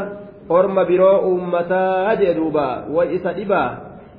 [0.51, 3.65] أرم برا أمتا أجدوبا وإسدبا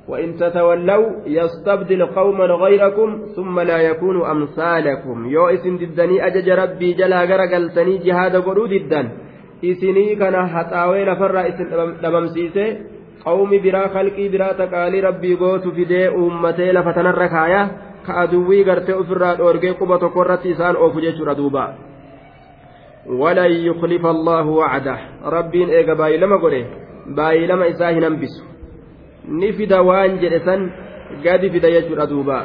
[0.07, 5.17] وإن تتولوا يستبدل قوما غيركم ثم لا يكون أمثالكم.
[5.35, 9.07] يو إسن ددني أجج ربي جلا غرقلتني جهاد قلو ددن.
[9.61, 11.67] isinii kana haxaawee lafarraa isin
[12.01, 12.65] dhabamsiise
[13.23, 17.61] qawmi biraa kalqii biraa taqaalii rabbii gootu fidee uummatee lafa tanarra kaaya
[18.05, 21.63] ka aduwwii gartee ofirraa dhoorgee quba tokko irratti isaan oofu jechuudha duuba.
[23.21, 24.99] Walan yuklifa allaahu wacdah
[25.35, 26.61] rabbiin eega baay'ilama godhe
[27.17, 28.43] baay'ilama isaa hin hambisu.
[29.41, 30.71] Ni fida waan jedhe san
[31.23, 32.39] gadi fida jechuudha duuba.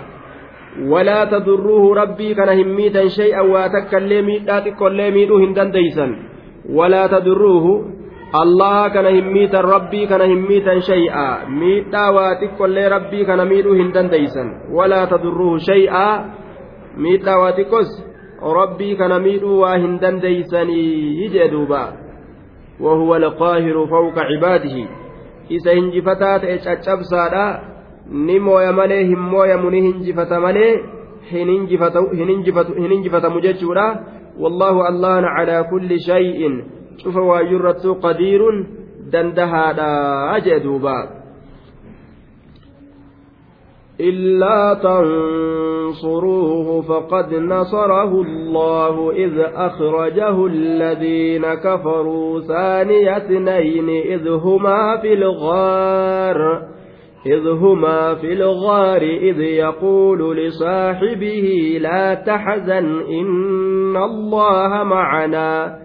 [0.89, 6.32] Walaa tadurruuhu rabbii kana hin miitan shay'an waa takka illee miidhaa xiqqollee miidhuu hin dandeeysan.
[6.71, 7.85] ولا تضروه
[8.43, 11.45] الله كان هميتا ربي كان هميتا شيئا.
[11.49, 16.25] ميتا واتكو ربي كان ميدو هندن ديسا ولا تضروه شيئا.
[16.97, 17.91] ميتا واتكوس
[18.43, 20.83] ربي كان ميدو وهندن ديسني.
[21.25, 21.93] يجدوبا
[22.81, 24.77] وهو القاهر فوق عباده.
[25.51, 27.73] إذا هنجفتات إيش أتشبسادا
[28.13, 30.83] ni mooya malee hin mooyamu ni hinjifata malee
[31.31, 33.41] hin hinjifatamu
[34.39, 36.65] wallaahu allahan calaa kulli shay'in
[37.03, 38.67] cufa waayyurrattuu qadiirun
[39.13, 41.23] dandahaadha jee duuba
[44.01, 56.63] إلا تنصروه فقد نصره الله إذ أخرجه الذين كفروا ثاني اثنين إذ هما في الغار
[57.27, 65.79] إذ هما في الغار إذ يقول لصاحبه لا تحزن إن الله معنا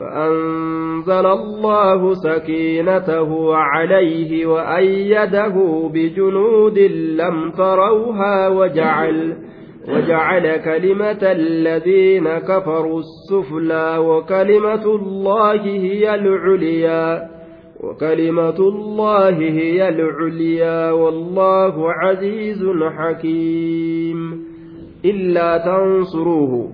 [0.00, 5.54] فأنزل الله سكينته عليه وأيده
[5.94, 6.78] بجنود
[7.18, 9.36] لم تروها وجعل
[9.88, 17.31] وجعل كلمة الذين كفروا السفلى وكلمة الله هي العليا
[17.82, 24.44] وكلمة الله هي العليا والله عزيز حكيم.
[25.04, 26.68] إلا تنصروه.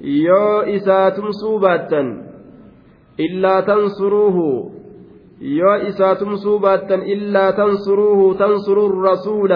[0.00, 2.22] يو إساتم سوباتا
[3.20, 4.70] إلا تنصروه.
[5.40, 8.34] يو إساتم سوباتا إلا تنصروه.
[8.34, 9.52] تنصروا الرسول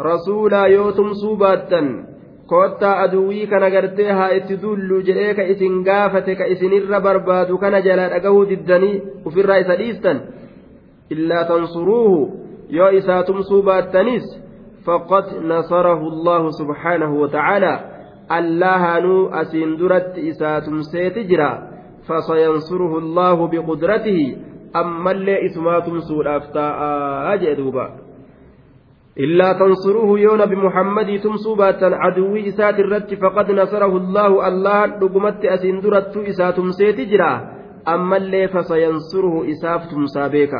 [0.00, 2.15] رسولا يوتم سوباتا
[2.46, 7.80] koottaa aduwwii kana gartee haa itti dullu jedhee ka isin gaafate ka isinirra barbaadu kana
[7.86, 10.20] jalaa dhagahuu diddanii ufirraa isa dhiistan
[11.16, 12.20] illaa tansuruuhu
[12.78, 14.26] yoo isaa tumsuu baattanis
[14.86, 17.78] faqad nasarahu allahu subhaanahu watacaalaa
[18.38, 21.50] allahanuu asiin duratti isaa tumseeti jira
[22.08, 24.26] fasayansuruhu allahu biqudratihi
[24.72, 28.05] ammallee isumaa tumsuudhaaf taa'aa jee duuba
[29.18, 36.60] إلا تنصروه يون بمحمد تمسوباتا عدوي إسات الرت فقد نصره الله الله لقمت أسندرت إسات
[36.78, 37.32] سيت جرا.
[37.88, 40.50] أما اللي فسينصره إساف تمسابيك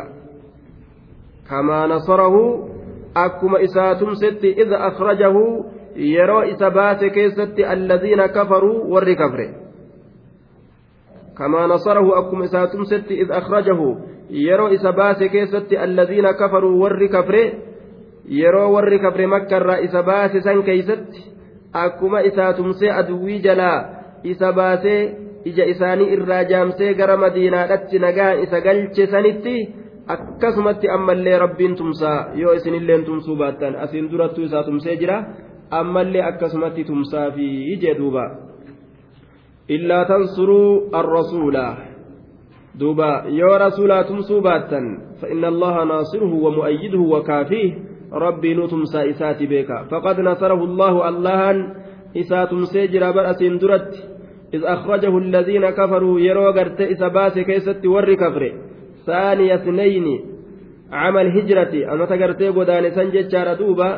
[1.51, 2.35] كما نصره
[3.17, 5.35] أكما إسات ست إذا أخرجه
[5.97, 9.41] يرى إسبات كيست الذين كفروا والركفر.
[11.39, 13.97] كما نصره أكما إسات ست إذ أخرجه
[14.31, 17.53] يرى إسبات كيست الذين كفروا والركفر.
[18.29, 21.25] Yeroo warri kafre makkarraa isa baase san keeysatti
[21.73, 23.79] akkuma isaa tumsee aduwwii jalaa
[24.23, 25.01] isa baasee
[25.45, 29.57] ija isaanii irraa jaamsee gara madiinaadhatti nagaan isa galche sanitti
[30.07, 32.31] akkasumatti ammallee rabbiin tumsaa.
[32.35, 35.25] Yoo isinilleen tumsuu baattan asiin durattuu isaa tumsee jira
[35.71, 38.25] ammallee akkasumatti tumsaa fi ijee duuba.
[39.69, 41.77] Illaa tansuruu arrasuula.
[42.81, 44.87] Duuba yoo rasuulaa tumsuu baattan
[45.21, 47.75] fa inna allaha naasiruhu wa mu'ayyiduhu wa kaafiih
[48.13, 51.59] rabbii nu tumsaa isaati beeka faqad nasarahu allahu allahan
[52.15, 54.17] isaa tumsee jira badhasiin duratti
[54.55, 58.43] إذ أخرجه الذين كفروا يرو غرت إذا باس كيست ور كفر
[59.07, 60.07] ثاني اثنين
[60.93, 63.91] عمل هجرة أما تغرتي قدان سنجد دوبا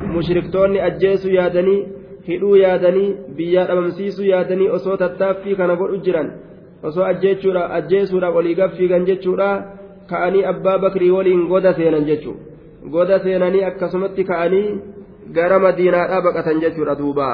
[0.00, 1.86] mushriktoonni ajjeesuu yaadanii
[2.26, 6.28] hidhuu yaadanii biyyaa dhabamsiisuu yaadanii osoo tattaaffii kana godhu jiran
[6.82, 9.48] osoo ajjeesuudhaaf olii gaffiigan jechuudha
[10.10, 12.55] ka'anii abbaa bakrii waliin goda seenan jechuudha.
[12.93, 14.67] goda seenanii akkasumatti ka'anii
[15.33, 17.31] gara madiinaadhaa baqatan jechuudha duuba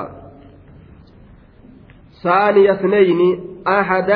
[2.24, 3.20] ثاني اثنين
[3.68, 4.12] أحد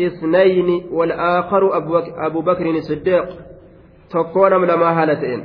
[0.00, 1.62] اثنين والآخر
[2.26, 3.28] أبو بكر الصديق
[4.10, 5.40] تكون لما هالتين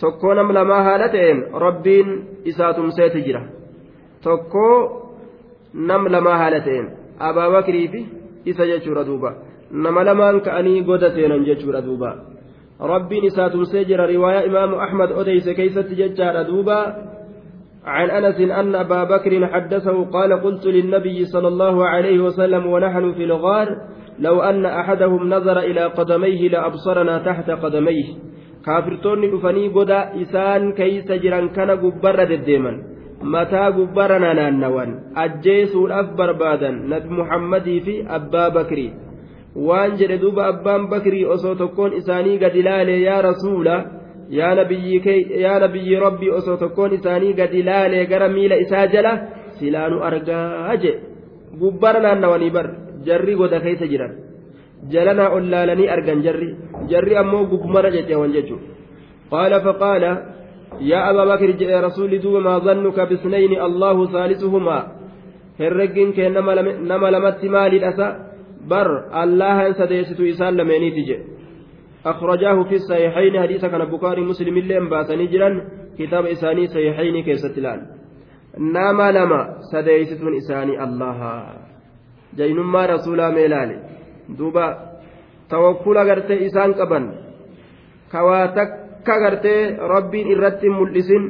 [0.00, 3.42] تكون لما هالتين ربين إساتم سيتجرة
[4.22, 4.88] تكو
[5.74, 6.88] نم لما هالتين
[7.20, 8.06] أبا بكر في
[8.48, 9.36] إسا جتشور دوبا
[9.72, 11.80] نم لما كأني قد سينا جتشور
[12.81, 16.95] ربين إساتم سجر رواية إمام أحمد أديس كيف تججار دوبا
[17.85, 23.23] عن أنس أن أبا بكر حدثه قال قلت للنبي صلى الله عليه وسلم ونحن في
[23.23, 23.67] الغار
[24.19, 28.05] لو أن أحدهم نظر إلى قدميه لأبصرنا تحت قدميه.
[28.65, 32.73] كافرتون دفني قدا إسان كيس جران كان قبر دديما
[33.21, 38.91] متى قبرنا نانوان؟ أجيسوا الأكبر بادا نبي محمد في أبا بكر
[39.57, 43.75] waan jedhe duuba abbaan bakrii osoo tokkoon isaanii gad ilaale yaa rasuula
[44.29, 49.13] yaa nabiyyi rabbii osoo tokkoon isaanii gad ilaale gara miila isaa jala
[49.59, 50.91] silaanu argaa je
[51.59, 52.67] gubbara naannawanii bar
[53.05, 54.13] jarri goda keessa jiran
[54.93, 56.49] jalanaa ol laalanii argan jarri
[56.91, 58.67] jarri ammoo gubbumara ceceewan jechuudha
[59.31, 60.11] qaala faqaala
[60.91, 64.83] yaa abaa bakri jedhe rasuulli duuba maa zannuka bisnayni allahu saalisuhumaa
[65.59, 68.26] herreggiin kee nama lamatti maalidhasa
[68.69, 71.37] bar allahan sadeessitu isaan lameeniiti jedhe.
[72.05, 75.55] أخرجاه في الصحيحين حديث كان بخاري مسلم اللي باسني جران
[75.99, 77.81] كتاب إساني صحيحين كيست الآن
[78.57, 81.19] نما لما سديستون إساني الله
[82.37, 83.77] جينما رسولا ميلالي
[84.37, 84.67] دوبا
[85.49, 87.03] توكل غرتي إسان قبن
[88.11, 88.71] كواتك
[90.33, 91.23] إرتي ملسن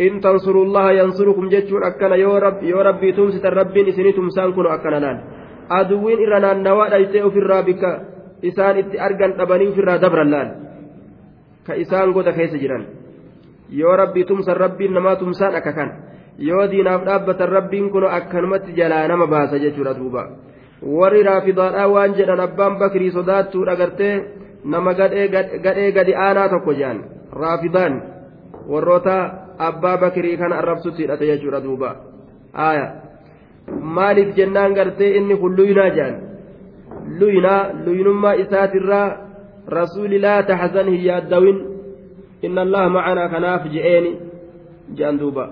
[0.00, 4.74] إن تنصروا الله ينصركم جتشون أكنا يا رب يا ربي تمسك ربي إسني تمسان كنوا
[4.74, 5.18] أكنا لأن
[5.68, 7.90] aduwwiin irra naannawaa dhaytee ofirraa bika
[8.42, 10.50] isaan itti argan dhabanii ofirraa dabran laal
[11.66, 12.86] ka isaan goda keessa jiran
[13.70, 15.92] yoo rabbii tumsan rabbiin namaa tumsaan akka kan
[16.38, 20.26] yoo diinaaf dhaabbatan rabbiin kun akkanumatti jalaa nama baasa jechuudha duuba
[20.82, 24.14] warri raafidaadhaa waan jedhan abbaan bakrii sodaattuu dhagartee
[24.64, 27.02] nama gadhee gadi aanaa tokko jedhan
[27.32, 28.02] raafidaan
[28.68, 29.16] warroota
[29.58, 31.96] abbaa bakrii kana arrabsutti hidhate jechuudha duuba
[32.54, 33.05] aayaa.
[33.96, 36.16] Maaliif jennaan gartee inni kun luyinaa jedhan
[37.20, 39.08] luyinaa luyinummaa isaatirraa
[39.68, 41.58] rasuuli laa taxzan hin yaaddawin.
[42.42, 44.12] Inna allaha macanaa kanaaf je'eeni
[44.96, 45.44] jedhan duuba.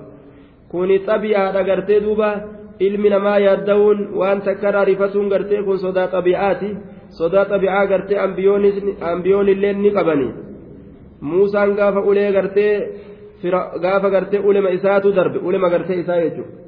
[0.71, 2.29] Kuni xabi'aadha gartee duuba
[2.87, 6.69] ilmi namaa yaaddawuun waan takkarraa rifatuun gartee kun sodaa xabi'aati.
[7.19, 8.19] Sodaa xabi'aa gartee
[9.13, 10.29] ambiyoonillee ni qabani.
[11.21, 12.73] Muusaan gaafa ulee gartee
[13.83, 16.64] gaafa gartee ulema isaatu darbe ulema gartee isaa jechuudha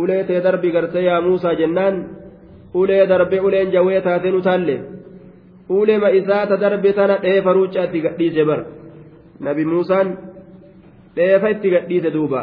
[0.00, 1.96] ulee tee darbi gartee yaa muusaa jennaan
[2.80, 4.76] ulee darbe uleen jawwee taatee nu taalle
[5.78, 8.60] ulema isaa ta darbe tana dheefa ruucaa itti gadhiise bar
[9.46, 10.08] nabi muusaan
[11.16, 12.42] dheefa itti gadhiise duuba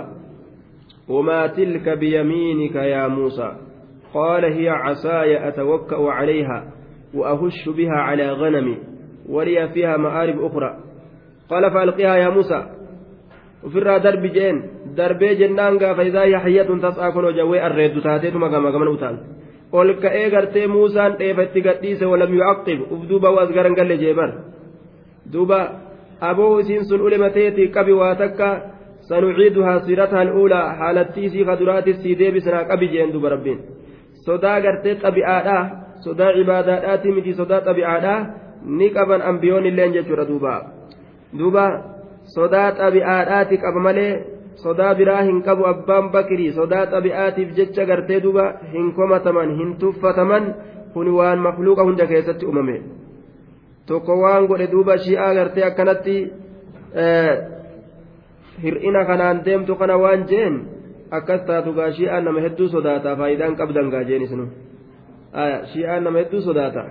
[1.10, 3.50] وما تلك بيمينك يا موسى
[4.14, 6.72] قال هي عصاي أتوكأ عليها
[7.14, 8.78] وأهش بها على غنمي
[9.30, 10.78] ولي فيها مآرب أخرى
[11.50, 12.66] قال فألقيها يا موسى
[13.68, 14.58] ofirraa darbi jeen
[14.98, 19.16] darbee jennaan gaafa isaa yaxyatun tas'aa kunoo jawwee arreeddu taateetuma gama gaman utaan
[19.80, 24.30] ol ka'ee gartee muusaan dheefa itti gadhiise walam yucaqib uf duuba waas garan galle jeebar
[25.34, 25.60] duuba
[26.30, 28.50] aboo isiin sun ulimateetii qabi waa takka
[29.10, 33.60] sanuciiduhaa siirataha al'uulaa haalattii isii kaduraatis sii deebisnaa qabi jeen duba rabbiin
[34.26, 35.64] sodaa gartee xabi'aadhaa
[36.06, 38.20] sodaa cibaadaadhaati miti sodaa xabi'aadhaa
[38.78, 40.54] ni qaban ambiyoon illeen jechuudha duuba
[41.40, 41.66] duuba
[42.34, 44.14] sodaa xabi'aadhaati qaba malee
[44.64, 50.54] sodaa biraa hin qabu abbaan bakrii sodaa xabi'aatiif jecha gartee duba hin komataman hin tuffataman
[50.94, 52.82] kun waan makluuqa hunda keessatti uumame
[53.88, 56.16] tokko waan godhe duuba shi'aa gartee akkanatti
[58.64, 60.62] hir'ina kanaan deemtu kana waan jeen
[61.12, 64.46] akkas taatu gaa shi'aan nama hedduu sodaata faayidaan qabdan gaa jeen isinu
[65.74, 66.86] shi'aan nama hedduu sodaata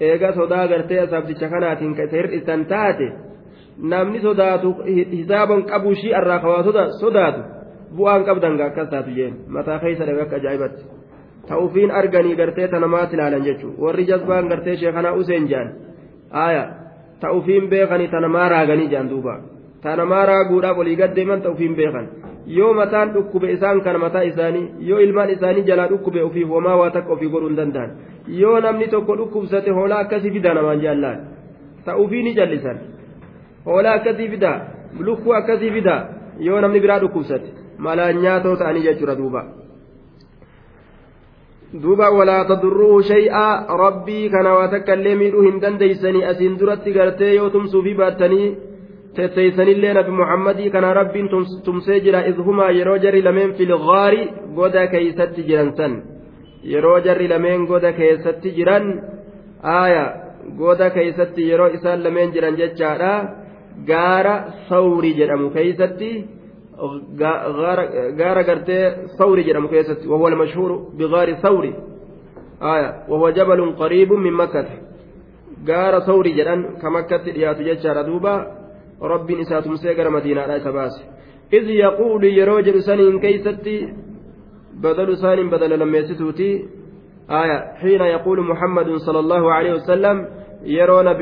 [0.00, 3.08] eega sodaa gartee asaabticha kanaatiin ka isa hir'isan taate.
[3.82, 7.40] Namni sodaatu hisaaban qabu shii irraa kawaa sodaatu
[7.96, 10.82] bu'aan qabdan akkas taatu jeen mataa keessa dhabe akka ajaa'ibatti
[11.48, 15.70] ta'ufiin arganii gartee tanamaatti ilaalan jechuudha warri jazbaan gartee sheekanaa useen jaan
[16.32, 16.64] aaya
[17.20, 19.38] ta'ufiin beekanii tanamaa raaganii jaan duuba
[19.82, 22.10] tanamaa raaguudhaaf olii gaddeeman ta'ufiin beekan
[22.58, 26.90] yoo mataan dhukkube isaan kana mataa isaanii yoo ilmaan isaanii jalaa dhukkube ofiif homaa waa
[26.90, 27.96] takka ofii godhuu danda'an
[28.42, 31.26] yoo namni tokko dhukkubsate hoolaa akkasii fida namaan jaallaan
[31.84, 32.97] ta'uufii ni jallisan.
[33.70, 34.56] Hoolaa akkasii fidaa
[35.08, 36.00] lukkuu akkasii fidaa
[36.48, 37.48] yoo namni biraa dhukkubsate
[37.86, 39.42] malaan nyaatoo ta'anii jechuudha duuba
[41.82, 47.34] duuba walaa tadurruuhu shay'aa rabbii kana waa takka illee miidhuu hin dandeeysanii asiin duratti gartee
[47.34, 48.46] yoo tumsuufi baattanii
[49.16, 51.28] tetteeysanillee nabi muhammadii kana rabbiin
[51.64, 54.22] tumsee jira idhumaa yeroo jarri lameen filgaari
[54.60, 55.98] goda keeysatti jiran san
[56.72, 58.88] yeroo jarri lameen goda keessatti jiran
[59.74, 60.04] aaya
[60.62, 63.12] goda keeysatti yeroo isaan lameen jiran jechaadha
[63.86, 64.34] gaara
[64.68, 66.10] sawri jedhamu keeysatti
[68.18, 68.84] gaara gartee
[69.18, 71.74] sawri jedhamu keessatti wahuwa almashhuuru bigaari sawri
[72.60, 74.74] aya wahuwa jabalun qariibun min makkata
[75.64, 78.46] gaara sawri jedhan ka makkatti dhiyaatu jechaadha duuba
[79.00, 81.18] rabbiin isaa tumsee gara madiinaadha isa baase
[81.52, 83.88] إذ يقول يروج سنين كيستي
[84.84, 86.50] بدل سان بدل لما يستوتي
[87.30, 90.28] آية حين يقول محمد صلى الله عليه وسلم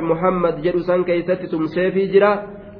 [0.02, 2.30] muhammad jedhu san keeysatti tumseefii jira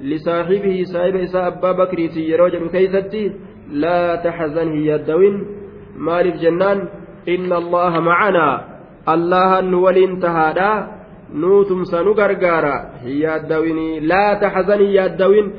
[0.01, 3.33] lisaaxibihi saahiba isaa abbaa bakriiti yeroo jedhu keeysatti
[3.71, 5.37] laa taxzan hin yaddawin
[5.99, 6.89] maaliif jennaan
[7.27, 8.55] inna allaha macanaa
[9.07, 10.71] allahan nu waliin tahaadha
[11.33, 15.53] nuutumsa nu gargaara hin yaaddawinii laa taxzanii yaaddawin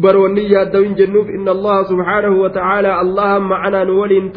[0.00, 4.30] baroonni yaaddawin jennuuf inna allaha subxaanahu watacaalaa allahan macanaa nu waliin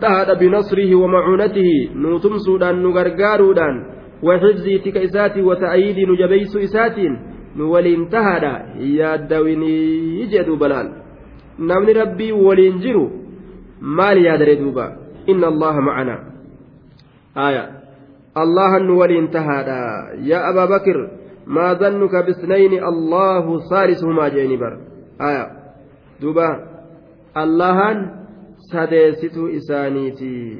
[0.00, 7.18] tahaadha binasrihi wamacuunatihi nuutumsuudhaan nu gargaaruudhaan وحفظي تك إساتي وتأييدي نجبيس إساتين
[7.56, 9.74] نولين تهادا يادويني
[10.20, 10.92] يجدوا بلال.
[11.58, 13.10] نمني ربي ولين جرو.
[13.80, 14.86] مال يادري دوبا.
[15.28, 16.16] إن الله معنا.
[17.36, 17.64] آية.
[18.36, 19.82] الله نولين تهادا
[20.30, 20.96] يا أبا بكر
[21.46, 24.72] ما ظنك باثنين الله ثالثهما جينبر
[25.20, 25.46] آية.
[26.20, 26.48] دوبا.
[27.36, 27.78] الله
[28.72, 30.58] سديست إسانيتي.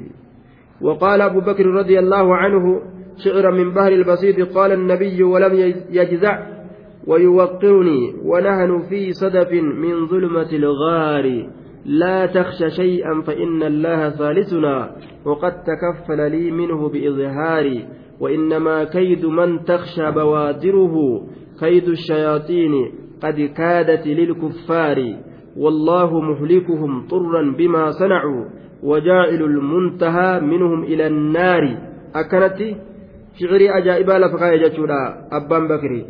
[0.81, 2.81] وقال أبو بكر رضي الله عنه
[3.17, 6.57] شعرا من بهر البسيط قال النبي ولم يجزع
[7.07, 11.49] ويوقرني ونحن في صدف من ظلمة الغار.
[11.85, 14.95] لا تخش شيئا فإن الله ثالثنا
[15.25, 17.87] وقد تكفل لي منه بإظهاري.
[18.19, 20.95] وإنما كيد من تخشى بوادره
[21.59, 22.71] كيد الشياطين
[23.23, 25.15] قد كادت للكفار.
[25.57, 28.45] والله مهلكهم طرا بما صنعوا
[28.83, 31.77] وجاعل المنتهى منهم إلى النار.
[32.15, 32.77] أكنت
[33.39, 36.05] شعري أجائبا لفقا جتشودا أبان بكري.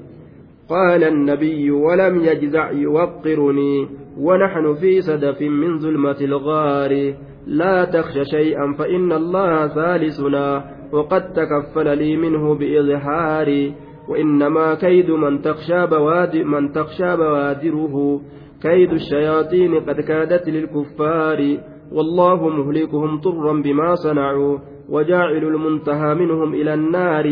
[0.70, 3.88] قال النبي ولم يجزع يوقرني
[4.20, 7.14] ونحن في صدف من ظلمة الغار.
[7.48, 13.74] لا تخش شيئا فإن الله ثالثنا وقد تكفل لي منه بإظهاري.
[14.10, 18.22] وإنما كيد من تخشى بوادر من تخشى بوادره.
[18.62, 21.58] كيد الشياطين قد كادت للكفار.
[21.92, 24.58] والله مهلكهم طرا بما صنعوا
[24.90, 27.28] وجاعل المنتهى منهم إلى النار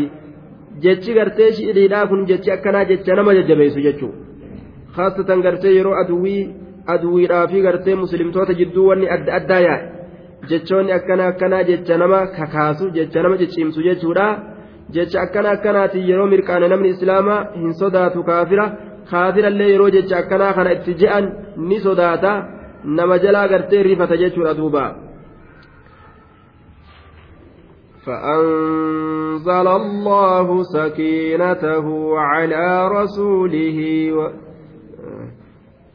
[0.84, 4.10] jechi gartee shi'iriidhaa kun jechi akkanaa jecha nama jajjabeessu jechuu
[4.96, 6.42] haasatan gartee yeroo aduwii
[6.94, 9.84] aduwiidhaa fi gartee muslimtoota jidduu wanni adda addaa yaa'e
[10.50, 14.26] jechoonni akkana akkanaa jecha nama kakaasu jecha nama cicciimsu jechuudha
[14.96, 18.66] jecha akkana akkanaatiin yeroo mirqaane namni islaamaa hin sodaatu kaafira
[19.10, 21.24] kaafirallee yeroo jecha akkanaa kana itti je'an
[21.68, 22.32] ni sodaata
[22.86, 24.86] nama jalaa gartee rifata jechuudha duuba.
[28.06, 31.86] فأنزل الله سكينته
[32.18, 33.78] على رسوله
[34.12, 34.45] و...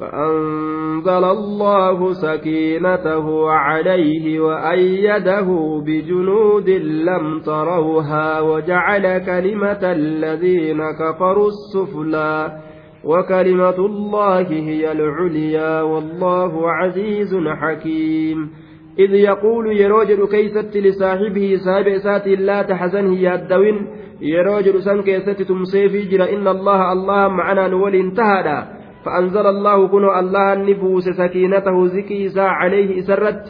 [0.00, 5.46] فأنزل الله سكينته عليه وأيده
[5.86, 12.58] بجنود لم تروها وجعل كلمة الذين كفروا السفلى
[13.04, 18.50] وكلمة الله هي العليا والله عزيز حكيم.
[18.98, 23.86] إذ يقول يروجل كيست لصاحبه صاحب إسات لا تحزن هي الدوين.
[24.20, 28.73] يروجل سن كيست تمسي في جرى إن الله الله معنا نولي انتهى
[29.04, 33.44] فأنزل الله كنو الله نبوس سكينته زكيسا عليه إسرت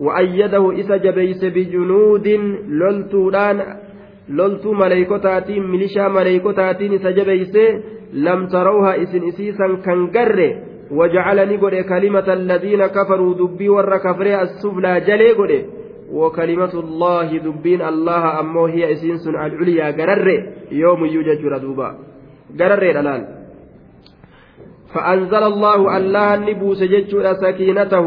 [0.00, 2.28] وأيده إسا جبيس بجنود
[2.68, 3.58] لولتودان
[4.28, 7.56] لولتو مليكوتاتين ملشا مليكوتاتين إسا جبيس
[8.12, 10.38] لم تروها إسن إسيسا كنقر
[10.90, 15.52] وجعلني قد كلمة الذين كفروا دبي ور كفري السفلى جلي قد
[16.12, 20.28] وكلمة الله دبين الله أمو هي إسنس العليا قرر
[20.72, 21.98] يوم يوجد ردوبا
[22.60, 23.37] قرر الآن
[24.94, 28.06] فأنزل الله الله نبوس جتشو سكينته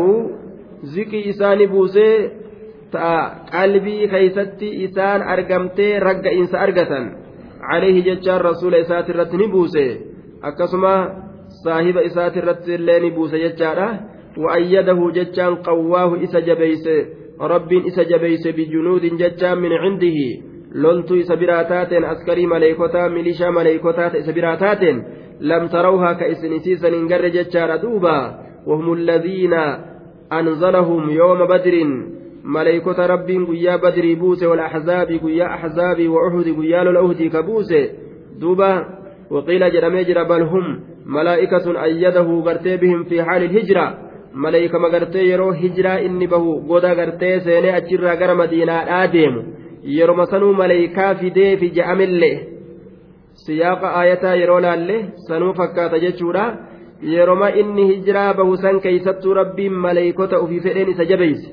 [0.83, 2.41] زكي إسان بوسي
[2.91, 7.05] qalbii keeysatti isaan argamtee ragga insa argatan
[7.69, 9.85] calayhi jechaan rasuula isaati irratti ni buuse
[10.49, 10.93] akkasuma
[11.63, 13.87] saahiba isaati irratti illee ni buuse jechaadha
[14.43, 16.95] wa'ayyadahu jechaan qawwaahu isa jabeeyse
[17.53, 20.27] rabbiin isa jabeeyse bijunuudin jechaan min cindihi
[20.73, 23.51] loltuu isa biraa taateen askarii maleeykotaa milishaa
[25.41, 26.59] لم تروها كإسن
[27.09, 29.53] قر جتشار دوبا وهم الذين
[30.33, 31.75] أنزلهم يوم بدر.
[32.43, 37.73] ملائكة رب قيا بدر بوسى والأحزاب قيا أحزاب وأحد قيا الأهد كبوس
[38.39, 38.85] دوبا
[39.31, 43.97] وقيل جرميجر بل هم ملائكة أيده قرتي بهم في حال الهجرة.
[44.33, 49.43] ملائكة مقرتي يرو هجرة إني بهو قودا قرتي سيني أجر غير مدينة آدم.
[49.83, 52.50] يرو ملائكة في دي في جأمله
[53.45, 56.45] siyaaqa aayataa yeroo laalle sanuu fakkaata jechuudha.
[57.13, 61.47] Yeroma inni hijiraa bahu san keeysattuu rabbiin maleeykota ufii fedheen isa jabeeyse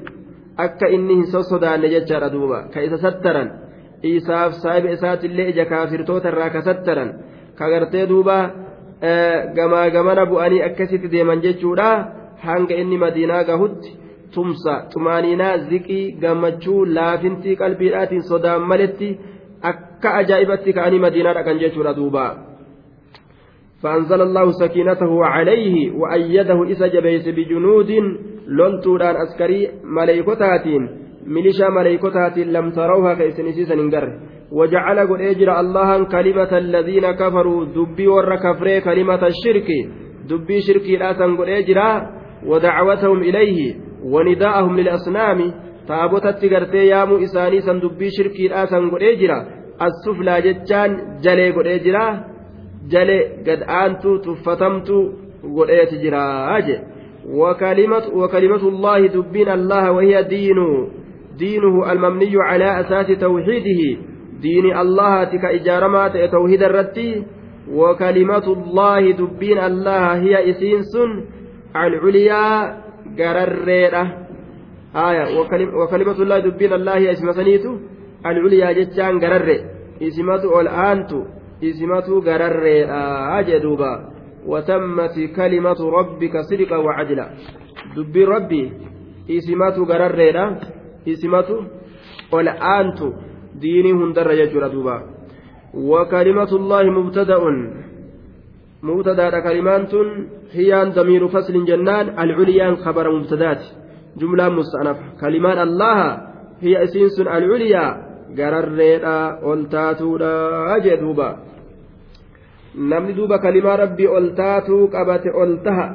[0.64, 2.58] akka inni hin sossodaanne jechaadha duuba.
[2.72, 3.48] Ka isa sattaran
[4.12, 7.10] isaaf saahiba isaatillee ija kaafirtoota irraa ka sattaran
[7.58, 8.36] ka gartee duuba
[9.56, 11.88] gamaa gamana bu'anii akkasitti deeman jechuudha.
[12.46, 13.90] Hanga inni madiinaa gahutti
[14.34, 19.08] tumsa xumaaniinaa ziqii gammachuu laafintii qalbiidhaatiin sodaan maletti
[19.62, 22.48] akka ajaa'ibatti ka'anii madiinaa dhaqan jechuudha duuba.
[23.82, 27.90] فأنزل الله سكينته عليه وأيده إسا جبيس بجنود
[28.46, 30.82] لولتودان أسكري مليكتاتين
[31.26, 34.08] ملشا مليكتاتين لم تروها كيسنسيسا ننقر
[34.52, 39.68] وجعل قل إجرى الله كلمة الذين كفروا دبي ور كفري كلمة الشرك
[40.28, 41.90] دبي شركي لا تنقل إجرى
[42.46, 45.38] ودعوتهم إليه ونداءهم للأصنام
[45.90, 49.38] تابوتatti gartee yaamuu isaanii san dubbii shirkiidhaa godhee jira
[49.86, 52.04] as-suflaa jechaan jalee godhee jira
[52.94, 53.18] jale
[53.48, 55.02] gad aantuu tuffatamtuu
[55.56, 56.22] godheeti jira
[56.68, 56.78] je
[57.28, 60.88] وكلمة الله دبين الله وهي دينه
[61.38, 64.00] دينه المبني على أساس توحيده
[64.40, 67.24] دين الله تك إجارمات توحيد الرتي
[67.72, 70.96] وكلمة الله دبين الله هي إسينس
[71.76, 72.76] العليا
[73.18, 74.27] قرريرة
[74.96, 75.38] آية
[75.82, 77.78] وكلمة الله دبين الله اسم سنيته
[78.26, 79.48] العليا جتان قرر
[80.02, 81.12] اسمته الآنت
[81.60, 84.10] jee duuba
[84.46, 87.30] watammati kalimatu rabbika sidqa wacadila
[87.94, 88.72] dubbiin rabbi
[89.26, 90.60] isimatu gararreedha
[91.04, 91.64] isimatu
[92.32, 93.14] ol aantu
[93.60, 95.02] diinii hundarra jechuudha duuba
[95.74, 97.40] وكلمة الله مبتدأ
[98.82, 99.94] مبتدأ كلمات
[100.52, 103.06] هي ضمير فصل جنان العليا خبر
[104.20, 105.98] جملة مستأنفة كلمات الله
[106.60, 107.86] هي اسنس العليا
[109.42, 110.32] أولتاتودا
[110.76, 111.30] أجدوبا
[112.78, 115.86] namni duuba kalimaa rabbii ol taatuu qabate ol taha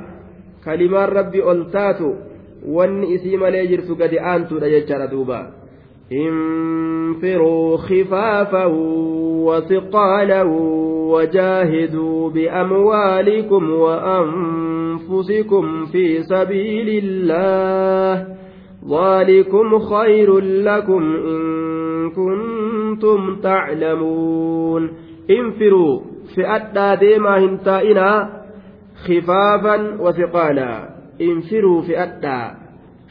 [0.65, 2.15] kalimaan rabbii ol taatu
[2.67, 5.38] wanni isii malee jirtu gadi aantuudha jechaadha duuba
[6.14, 8.66] انفروا خفافا
[9.45, 10.43] وثقالا
[11.14, 18.28] وجاهدوا بأموالكم وأنفسكم في سبيل الله
[18.89, 24.89] ذلكم خير لكم إن كنتم تعلمون
[25.30, 26.01] انفروا
[27.01, 28.28] deemaa hin taa'inaa
[29.05, 30.80] khifaafan wasiqaalaa
[31.20, 32.55] infiruu fe'adhaa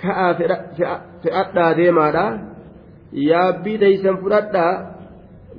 [0.02, 0.34] ka'aa
[1.22, 2.51] fe'adhaa deemaadha
[3.12, 4.72] yaabbii teeysan fudhadhaa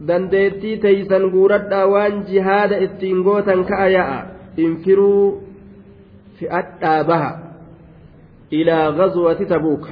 [0.08, 4.22] dandeettii teeysan guuradhaa waan jihaada ittiin gootan ka'a yaa'a
[4.58, 5.42] infiruu
[6.40, 7.32] fe'adhaa baha
[8.52, 9.90] ilaa gazwati tabuuka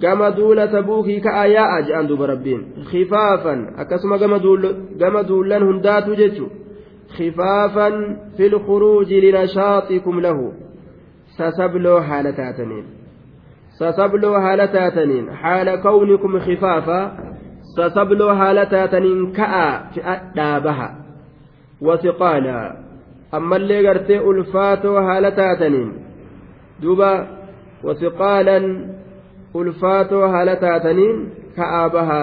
[0.00, 6.60] gama duula tabuukii ka'aa yaa'a jedhan duuba rabbiin khifaafan akkasuma gama duullan hundaatu jechuudha
[7.18, 10.52] خفافا في الخروج لنشاطكم له
[11.38, 12.84] سسبلو حالتاتنين
[13.80, 17.00] سسبلو حالتاتنين حال كونكم خفافا
[17.76, 20.88] سسبلو حالتاتنين كأ في أدابها
[21.82, 22.76] وثقالا.
[23.34, 25.92] أما اللي قرتي ألفاتو حالتاتنين
[26.82, 27.26] دوبا.
[27.84, 28.58] وثقالا.
[29.56, 31.16] ألفاتو حالتاتنين
[31.56, 32.22] كأبها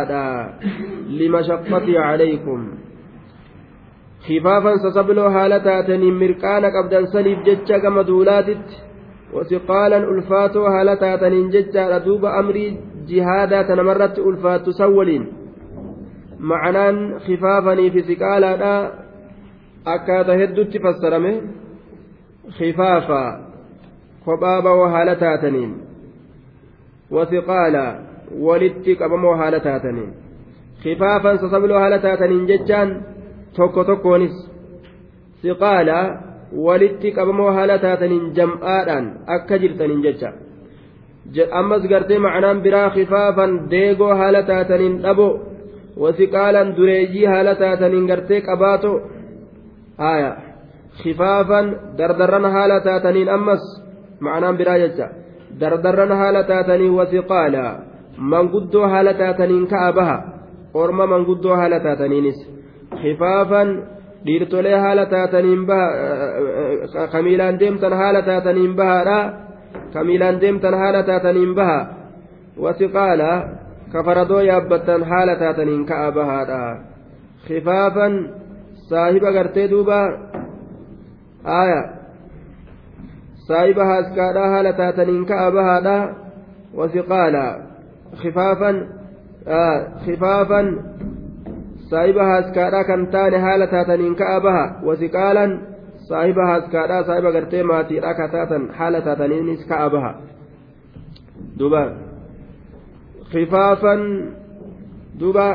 [1.09, 2.59] لمشقتي عليكم.
[4.27, 8.86] haala taataniin mirqaana qabdan saniif jecha gama duulaatitti
[9.33, 12.77] haala taataniin jechaadha duuba amrii
[13.09, 15.27] jihaadaa tanamarratti ulfaattu san waliin
[16.39, 18.73] macanaan khifaafanii fi siqaalaadha
[19.95, 21.33] akkaata heddutti fassarame
[22.57, 23.21] khifaafa
[24.25, 25.71] kophaa ba'oo haala taataniin
[27.15, 27.83] wasiqaala
[28.47, 30.13] walitti qabamoo haala taataniin
[30.83, 32.89] khifaafan sasabloo haala taataniin jechaan
[33.57, 34.35] tokko tokkoonis
[35.41, 35.97] siqaala
[36.51, 40.29] walitti qabamoo haala taataniin jam'aadhaan akka jirtaniin jecha
[41.59, 45.27] ammas gartee macnaan biraa khifaafan deegoo haala taataniin dhabo
[46.03, 48.91] wasiqaalan dureeyyii haala taataniin gartee qabaato
[49.97, 50.31] haya
[51.03, 51.65] khifaafan
[51.97, 53.63] dardarran haala taataniin ammas
[54.19, 55.07] macnaan biraa jecha
[55.59, 57.63] dardarran haala taataniin wasiqaala
[58.17, 60.17] manguddoo haala taataniin ka'a baha
[60.73, 62.39] orma manguddoo haala taataniinis
[63.01, 63.69] khifaafan
[64.27, 69.19] dhiirtolee haala taataniin baha kamiilaan deemtan haala taataniin bahaadha
[69.93, 71.79] kamiilaan deemtan haala taataniin baha
[72.63, 73.31] wasiqaala
[73.93, 76.61] kafaradoo yaabbattan haala taataniin ka'a bahaadha
[77.47, 78.13] khifaafan
[78.89, 79.99] saahiba gartee duuba
[81.61, 81.81] aya
[83.47, 85.97] saahiba haaskaadha haala taataniin ka'a bahaadha
[86.79, 87.45] wasiqaala
[88.21, 88.77] khifaafan
[90.05, 90.67] khifaafan
[91.91, 95.51] saahiba haaskaadhaa kan taane haala taataniin ka'a baha wasiqaalan
[96.09, 100.11] saahiba haaskaadhaa saahiba gartee maatiidhaa ka taatan haala taataniinis ka'a baha
[101.59, 101.83] duba
[103.31, 104.01] khifaafan
[105.19, 105.47] duba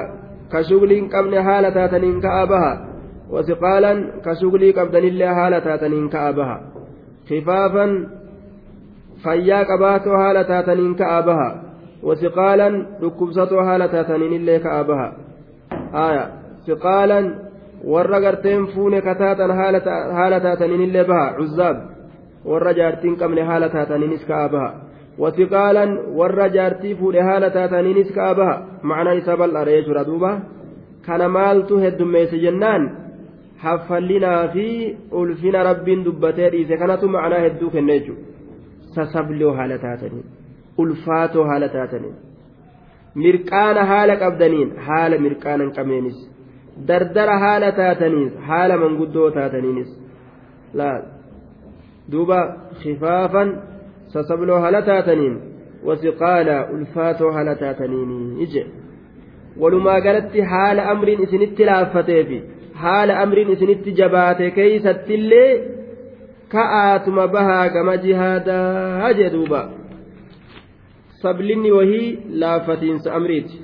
[0.52, 2.72] ka shugliin qabne haala taataniin ka'a baha
[3.34, 6.56] wasiqaalan ka shuglii qabdanillee haala taataniin ka'a baha
[7.28, 7.92] khifaafan
[9.24, 11.48] fayyaa qabaatoo haala taataniin ka'aa baha
[12.08, 15.08] wasiqaalan dhukkubsatoo haala taataniin ka'aa baha
[20.18, 21.76] haala taataniin illee baha cuzzaab
[22.50, 24.70] warra jaartiin qabne haala taataniinis ka'aa baha
[25.22, 28.54] wasiqaalan warra jaartii fuudhe haala taataniinis ka'aa baha
[28.90, 30.32] macnaan isaa bal'aadha jechuudha duuba
[31.06, 32.82] kana maaltu heddummeesse jennaan
[33.64, 34.66] haffallinaa fi
[35.22, 38.22] ulfina rabbiin dubbatee dhiise kanatu macnaa hedduu kenne jechuudha
[38.94, 40.26] sasabloo haala taataniin
[40.84, 42.16] ulfaatoo haala taataniin
[43.14, 46.18] mirqaana haala qabdaniin haala mirqaana hin qabneenis
[46.90, 49.90] dardara haala taataniis haala manguddoo taataniinis
[52.12, 52.38] duuba
[52.82, 53.50] khifaafan
[54.14, 55.36] sasabloo haala taataniin
[55.88, 58.64] wasiqaala ulfaatoo haala taataniin ije
[59.60, 62.42] walumaa galatti haala amriin isinitti laaffateefi
[62.84, 65.50] haala amriin isinitti jabaate keeysattillee
[66.54, 69.62] ka'aatuma bahaa gama jihaadaa jee duuba
[71.22, 72.08] sablinni wahii
[72.44, 73.60] laaffatiinsa amriiti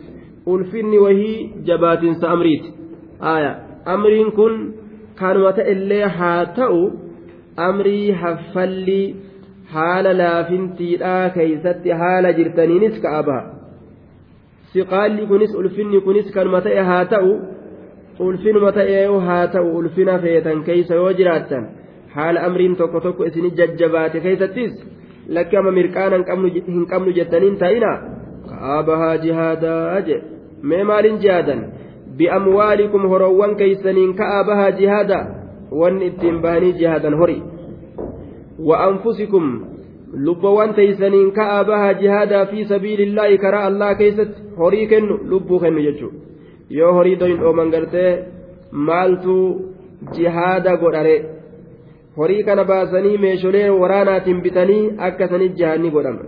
[0.54, 1.36] ulfinni wahii
[1.70, 2.72] jabaatiinsa amriiti
[3.34, 3.52] aya
[3.94, 4.58] amriin kun
[5.20, 6.80] kanuma ta'ellee haa ta'u
[7.68, 9.06] amrii haffallii
[9.74, 13.42] haala laafintiidhaa keeysatti haala jirtaniinis ka'a baha
[14.72, 17.32] siqaalli kunis ulfinni kunis kanuma ta'e haa ta'u
[18.28, 21.68] ulfinuma ta'e haa ta'u ulfina feetan keeysa yoo jiraattan
[22.14, 24.72] haala amriin tokko tokko isinii jajjabaate keessattis
[25.28, 27.92] lakki ama mirqaana hin qabnu jettaniin ta'ina
[28.50, 30.16] ka'aabahaa jihaadaa je
[30.72, 31.60] mee maaliin jihaadan
[32.20, 35.18] bi'amwaalikum horoowwan keeysaniin ka'aabahaa jihaada
[35.80, 37.38] wanni ittiin bahanii jihaadan hori
[38.70, 39.50] wa anfusikum
[40.28, 46.12] lubbawwan teeysaniin ka'aabahaa jihaadaa fi sabiilillaahi karaa allah keessatti horii kennu lubbuu kennu jechuu
[46.78, 48.12] yoo horii doyin dhooman gartee
[48.90, 49.36] maaltu
[50.16, 51.16] jihaada godhare
[52.18, 56.24] horii kana baasanii meesholee waraanaatiin bitanii akka sanii jihaanni godhama.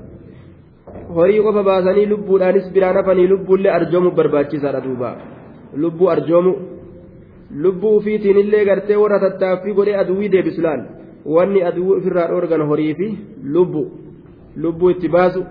[1.16, 5.10] Horii qofa baasanii lubbuudhaanis biraan hafanii lubbuullee arjoomu barbaachisaadha duuba.
[5.82, 6.52] Lubbuu arjoomu
[7.62, 10.82] lubbuu ufiitiin illee gartee warra tattaaffii godhee aduwwii deebisu laal?
[11.36, 13.08] Wanni aduwwii ofirraa dhoorgan horii fi
[13.56, 13.82] lubbu
[14.56, 15.44] lubbuu itti baasu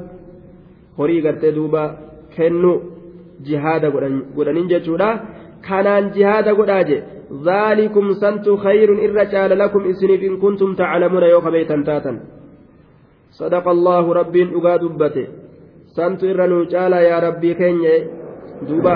[0.97, 1.83] horii gartee duuba
[2.35, 2.71] kennu
[3.47, 3.91] jihaada
[4.35, 5.09] godhaniin jechuudha
[5.67, 7.01] kanaan jihaada godhaa jee
[7.49, 12.13] ذلكم سنت خير إر جال لكم إسنف إن كنتم تعلمون يوك بيتا تاتا
[13.39, 15.27] صدق الله رب أقا دبته
[15.97, 17.93] سنت إر نجال يا ربي كيني
[18.67, 18.95] دوبا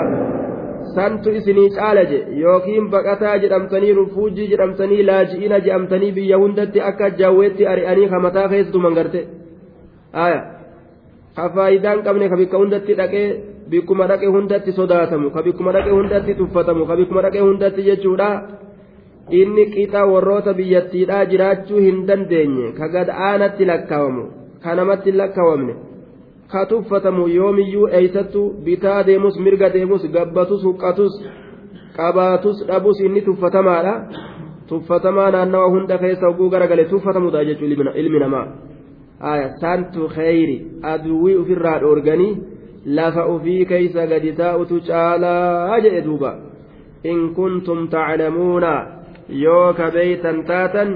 [0.94, 7.66] santu isinii caala je yookiin baqataa jedhamtanii rufuujii jedhamtanii laaji'ina jedhamtanii biyya hundatti akka jaawweetti
[7.72, 9.20] ari'anii kamataa keessuman garte
[10.24, 10.40] aya
[11.36, 13.26] ka faayidaan qabne ka bikka hundatti dhaqee
[13.70, 18.30] bikkuma dhaqe hundatti sodaatamu ka bikkuma dhaqe hundatti tuffatamu ka bikkuma dhaqe hundatti jechuudha.
[19.30, 24.24] Inni qixa warroota biyyattiidhaa jiraachuu hin dandeenye ka gad aanatti lakkaawamu
[24.62, 25.74] ka namatti lakkaawamne
[26.52, 31.16] ka tuffatamu yoomiyyuu eeysattu bitaa deemus mirga deemus gabbatus huqqatus
[31.96, 33.94] qabaatus dhabus inni tuffatamaadha.
[34.68, 38.46] Tuffatamaa naannawa hunda keessa hogguu garagale tuffatamudha jechuun ilmi namaa.
[39.60, 42.53] Saantu kheyri aduwwii ofirraa dhoorganii
[42.86, 46.32] lafa ufii keeysa gadi taa'utu caalaa jedhe duuba
[47.04, 48.72] in kuntum taclamuuna
[49.28, 50.90] yoo ka beeytan taatan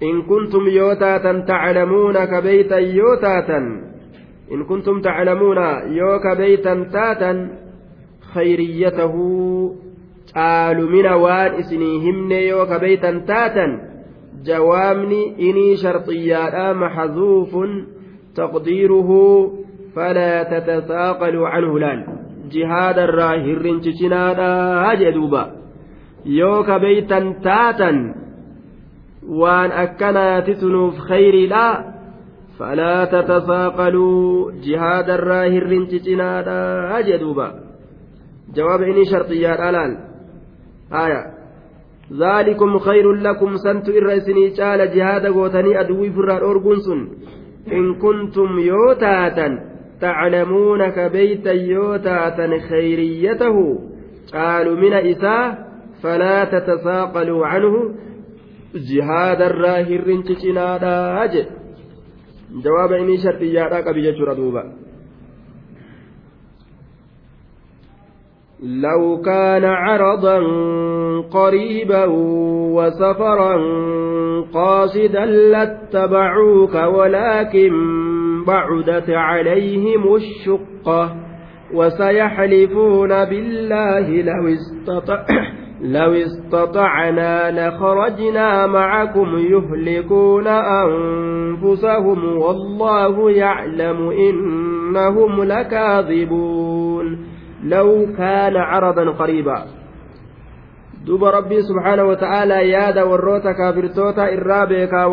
[0.00, 3.66] in kuntum yoo taatan taclamuuna ka beeytan yoo taatan
[4.50, 5.66] in kuntum taclamuuna
[5.98, 7.38] yoo ka beeytan taatan
[8.32, 9.24] khayriyyatahu
[10.32, 13.72] caalumina waan isinii himne yoo ka beeytan taatan
[14.46, 17.70] jawaabni inii sharxiyyaadha maxduufun
[18.36, 19.20] taqdiiruhu
[19.96, 22.06] فلا تتثاقلوا عنه لال
[22.52, 24.52] جهاد الراهر تشنادا
[24.86, 25.44] هجدوبا
[26.26, 28.14] يوك بيتا تاتا
[29.28, 31.94] وان أكنا تتنوف خير لا.
[32.58, 34.52] فلا تتثاقلوا.
[34.52, 36.60] جهاد الراهر تشنادا
[36.92, 37.54] هجدوبا
[38.54, 39.92] جواب إني شرطيات الآن
[40.92, 41.22] آية.
[42.12, 43.56] ذلكم خير لكم.
[43.56, 47.00] سنت إرسني شال جهاد قوتني أدوي فرار أورغنسون
[47.72, 53.78] إن كنتم يوتاتا تعلمون كبيتا يوتاتا خيريته
[54.32, 55.68] قالوا من إساء
[56.02, 57.94] فلا تتساقلوا عنه.
[58.74, 61.30] جهاد الراهر تشنادا
[62.64, 64.72] جواب إني شرطياتا قبيجة ردوبا
[68.62, 70.38] لو كان عرضا
[71.30, 72.04] قريبا
[72.74, 73.56] وسفرا
[74.54, 77.72] قاصدا لاتبعوك ولكن
[78.46, 81.16] بعدت عليهم الشقة
[81.74, 85.24] وسيحلفون بالله لو, استطع
[85.80, 97.18] لو استطعنا لخرجنا معكم يهلكون أنفسهم والله يعلم إنهم لكاذبون.
[97.64, 99.64] لو كان عرضا قريبا.
[101.06, 105.04] دوب ربي سبحانه وتعالى يادا وروتا كافرتوتا إرابيكا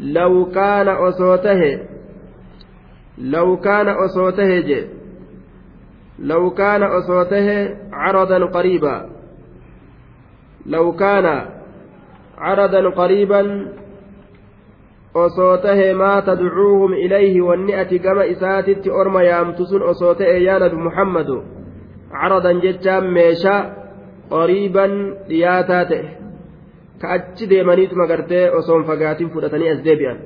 [0.00, 1.80] لو كان أصوته
[3.18, 4.84] لو كان أصوته
[6.18, 9.10] لو كان أصوته عرضا قريبا
[10.66, 11.46] لو كان
[12.38, 13.72] عرضا قريبا
[15.16, 21.42] أصوته ما تدعوهم إليه والنئة كما إساتت أرمى يامتسن أصوته يا نبي محمد
[22.12, 23.78] عرضا جتا ميشا
[27.02, 30.18] كأتش ديمانيت مغرتي أصوم فقاتين فرتني أزديبيان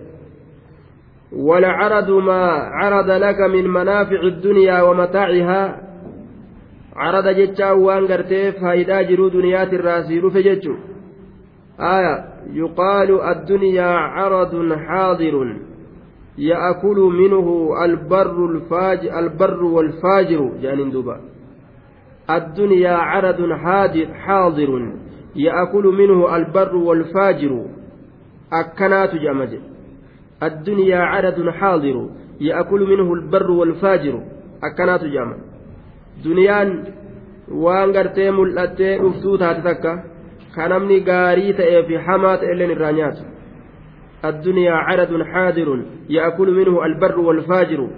[1.33, 5.81] ولعرض ما عرض لك من منافع الدنيا ومتاعها
[6.97, 10.75] عرض جتشا وان غرتي فايدا جرو دنيات الراسي رفجتشو
[11.81, 15.57] آية يقال الدنيا عرض حاضر
[16.39, 21.20] يأكل منه البر الفاج البر والفاجر جانين دوبا
[22.31, 23.53] الدنيا عرض
[24.25, 24.93] حاضر
[25.37, 27.66] يأكل منه البر والفاجر.
[28.53, 29.61] أكنات جمجه
[30.43, 32.09] الدنيا عدد حاضر.
[32.41, 34.14] يأكل منه البر والفاجر.
[34.64, 35.37] أكنات جامع
[36.24, 36.85] دنيان
[37.53, 39.93] waan gartee mul'attee dhuftuu taate takka
[40.55, 43.24] ka namni gaarii ta'ee fi hamaa ta'e illeen irraa nyaatu
[44.24, 45.68] الدنيا عدد حاضر.
[46.09, 47.89] يأكل منه البر والفاجر.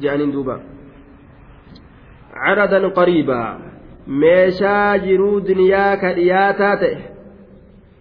[0.00, 0.60] جانين دوبا.
[2.34, 3.58] عرضا قريبا
[4.06, 6.96] meeshaa jiruu duniyaa ka dhiyaataa ta'e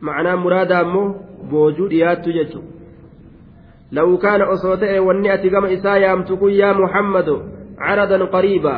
[0.09, 1.07] macnaa muraada ammoo
[1.51, 2.73] boojuu dhiyaattu jechuudha
[3.91, 7.29] لو كان أصوته والنئة كما إسا يامتكو يا محمد
[7.79, 8.77] عرضا قريبا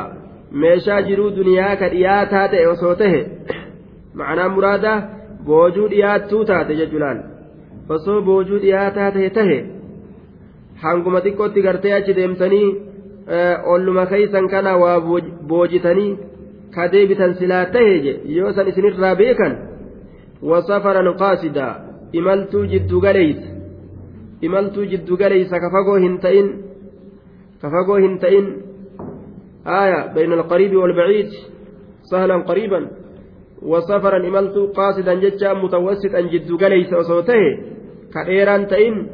[0.52, 3.20] meeshaa jiruu duniyaa ka dhiyaataa ta'e osoo tahe
[4.18, 4.92] macnaa muraada
[5.48, 7.18] boojuu dhiyaattuu taate jechuudhaan
[7.96, 9.58] osoo boojuu dhiyaataa tahe tahe
[10.84, 12.68] hanguma xiqqootti gartee achi deemtanii
[13.74, 14.98] olluma keeysan kana waa
[15.52, 16.10] boojitanii
[16.74, 19.58] ka deebitan silaa tahe je yoo san isinirraa beekan
[20.50, 21.74] wasafaran qaasidaa
[22.20, 23.48] imaltuu jiddu galeeysa
[24.48, 26.48] imaltuu jiddu galeeysa ka fagoo hin ta'in
[27.60, 28.48] ka fagoo hin ta'in
[29.68, 31.28] آية بين القريب والبعيد
[32.10, 32.90] سهلا قريبا
[33.62, 37.42] وسفرا إملت قاصدا ججا متوسطا جد قليس وصوته
[38.14, 39.06] كأيران تئن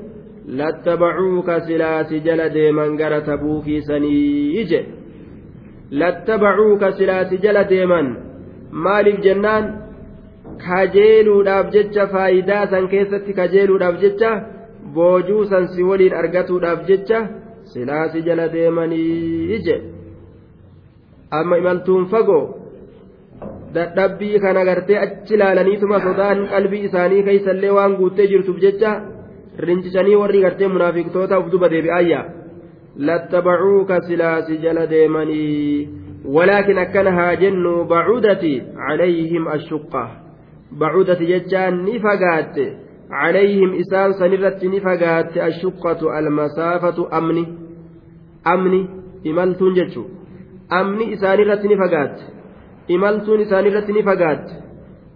[0.46, 4.72] لاتبعوك سلاس جلد من قرت بوكي سنيج
[6.00, 8.06] lattabacuuka silaati jala deeman.
[8.84, 9.64] Maaliif jennaan?
[10.66, 14.30] Kajeeluudhaaf jecha faayidaa san keessatti kajeeluudhaaf jecha
[14.94, 17.18] boojuu san si waliin argatuudhaaf jecha
[17.72, 19.76] silaasi jala deemanii ije
[21.38, 22.44] amma imaltuun fagoo?
[23.74, 28.90] Dadhabbii kan agartee achi laalaniituma sodaan qalbii isaanii keeysallee waan guuttee jirtuuf jecha
[29.66, 32.24] rincicanii warri gartee munaafiqtoota uf duba deebi'aayyaa
[32.96, 40.10] lattabacuuka silaasi jala deemanii ولكن أكنها جن بعودة عليهم الشقة.
[40.72, 42.56] بعودة ججان نفقات.
[43.10, 47.46] عليهم إسان سنرت نفقات الشقة المسافة أمني.
[48.46, 48.88] أمني
[49.26, 50.04] إمالتون جتشو.
[50.72, 51.38] أمني إسان
[51.72, 52.20] نفقات.
[52.90, 53.64] إمالتون إسان
[53.98, 54.50] نفقات.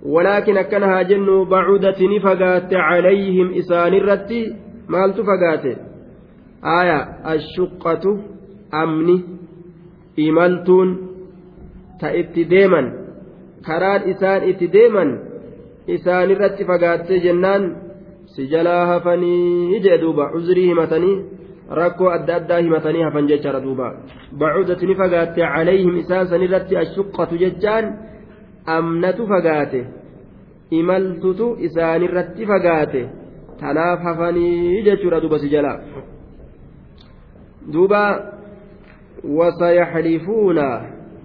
[0.03, 4.33] ولكن أكنها جن بعودة نفقات عليهم إسان رت
[4.89, 5.15] مال
[6.63, 8.11] aayaa ashuqqatu
[8.83, 9.17] amni
[10.17, 10.89] imaltuun
[12.01, 12.87] ta itti deeman
[13.67, 15.11] karaan isaan itti deeman
[15.97, 17.63] isaanirratti fagaattee jennaan
[18.35, 21.17] si jalaa hafanii jee duuba cuzrii himatanii
[21.81, 23.87] rakkoo adda addaa himatanii hafan jechaadha duuba
[24.41, 27.87] bacuudatu ni fagaatte calayhim isaan sanirratti ashuqqatu jechaan
[28.77, 29.81] amnatu fagaate
[30.81, 33.03] imaltutu isaanirratti fagaate
[33.61, 35.49] tanaaf hafanii jechuudha duuba si
[39.39, 40.83] wasayaxlifuuna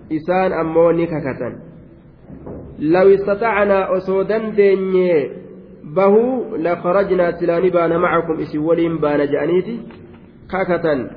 [0.09, 1.55] isaan ammoo ni kakatan
[2.79, 5.43] لو استطعنا أسودا ديني
[5.83, 9.79] bahuu lakharajnaa silaani baana macakum isin waliin baana je'aniiti
[10.47, 11.09] kakatan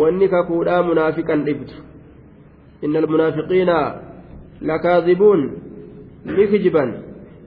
[0.00, 1.74] wanni kakuudhaa munaafiqan dhibdu
[2.82, 3.76] inna almunaafiqiina
[4.60, 5.42] lakaadibuun
[6.24, 6.90] nikjiban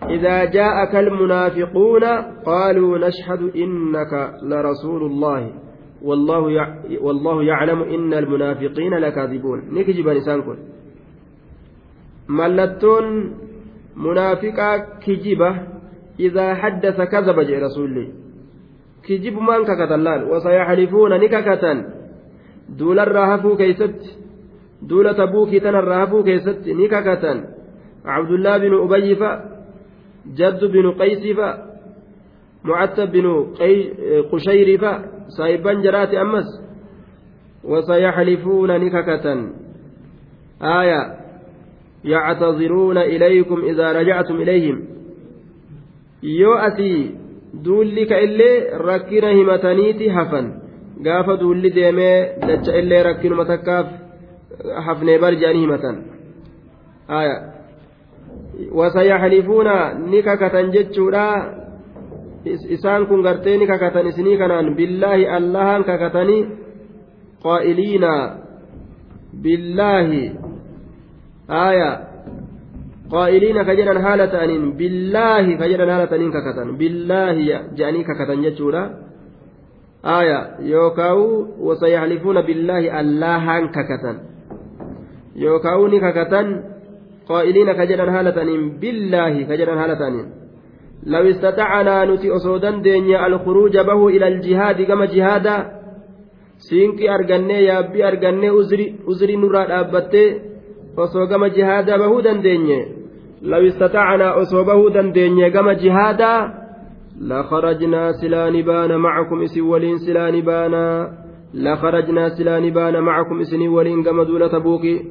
[0.10, 2.04] إذا جاءك المنافقون
[2.46, 4.14] قالوا نشهد إنك
[4.44, 5.52] لرسول الله
[6.02, 6.68] والله
[7.02, 9.60] والله يعلم إن المنافقين لكاذبون.
[9.74, 10.58] نكجب نسانكم
[12.30, 13.06] ملتون
[13.96, 15.56] منافقا كجبه
[16.20, 18.08] إذا حدث كذب جاء رسولي
[19.08, 20.24] كجب من ككتلان.
[20.24, 21.86] وسيحلفون نككة
[22.70, 24.02] دول الرهفو كيست.
[24.82, 26.68] دول تبوكي تن الرهفو كيست.
[26.68, 27.44] نككة
[28.06, 29.16] عبد الله بن أبي
[30.38, 31.38] جد بن قيس
[32.64, 33.26] معتب بن
[34.32, 34.68] قشير
[35.38, 36.46] فا سايبا جرات أمس
[37.64, 39.52] وسيحلفون نككة
[40.62, 41.18] آية
[42.04, 44.84] يعتذرون إليكم إذا رجعتم إليهم
[46.24, 47.16] يؤتي
[47.54, 50.62] دولك إلي ركنا همتنيتي حفن
[51.06, 53.88] gaafa duulli deemee dacha illee rakkinuma takkaaf
[54.88, 55.98] hafnee barjaanii himatan
[58.80, 59.76] wasayaxlifuuna
[60.12, 61.26] ni kakatan jechuudha
[62.46, 66.42] isaan kun gartee ni kakatan isinii kanaan billaahi allahan kakatanii
[67.44, 68.14] qaa'iliina
[69.44, 70.24] billaahi
[71.48, 71.90] aya
[73.14, 77.46] qaa'iliina ka jedhan haala ta'aniin billaahi ka jedhan haala ta'aniin kakatan billaahi
[77.78, 78.84] jedhanii kakatan jechuudha
[80.18, 80.40] aya
[80.74, 81.28] yookaawu
[81.68, 84.18] wasayaxlifuuna billaahi allahan kakatan
[85.46, 86.48] yookaawu ni kakatan
[87.30, 90.28] qaa'iliina ka jedhan haala ta'aniin billaahi ka jedhan haala ta'aniin
[91.06, 95.56] لو استطعنا نتي أصودان دنيا الخروج به إلى الجهاد كما جهادا
[96.58, 100.52] سينكي أرغني يابي أرغني أزري أزري نورا أبتي
[100.98, 102.80] osoo gama jihaadaa bahuu dandeenye
[103.42, 106.62] law istatacnaa osoo bahuu dandeenye gama jihaadaa
[107.22, 111.12] لخرجنا سلان بان معكم إسي ولين سلان بانا
[111.54, 115.02] لخرجنا سلان بان معكم اسني ولين كما دولة بوكي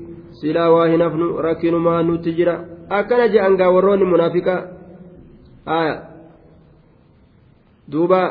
[0.42, 2.64] سلا واهنفن ركن ما نتجرا.
[2.90, 4.56] أكن جأن وروني منافقا.
[5.70, 6.02] آية.
[7.88, 8.22] دوبا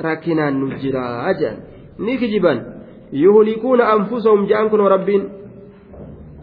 [0.00, 1.56] ركنا نجرا أجل.
[1.98, 2.54] نكجبا
[3.12, 5.28] يهلكون أنفسهم جأنكم ربين.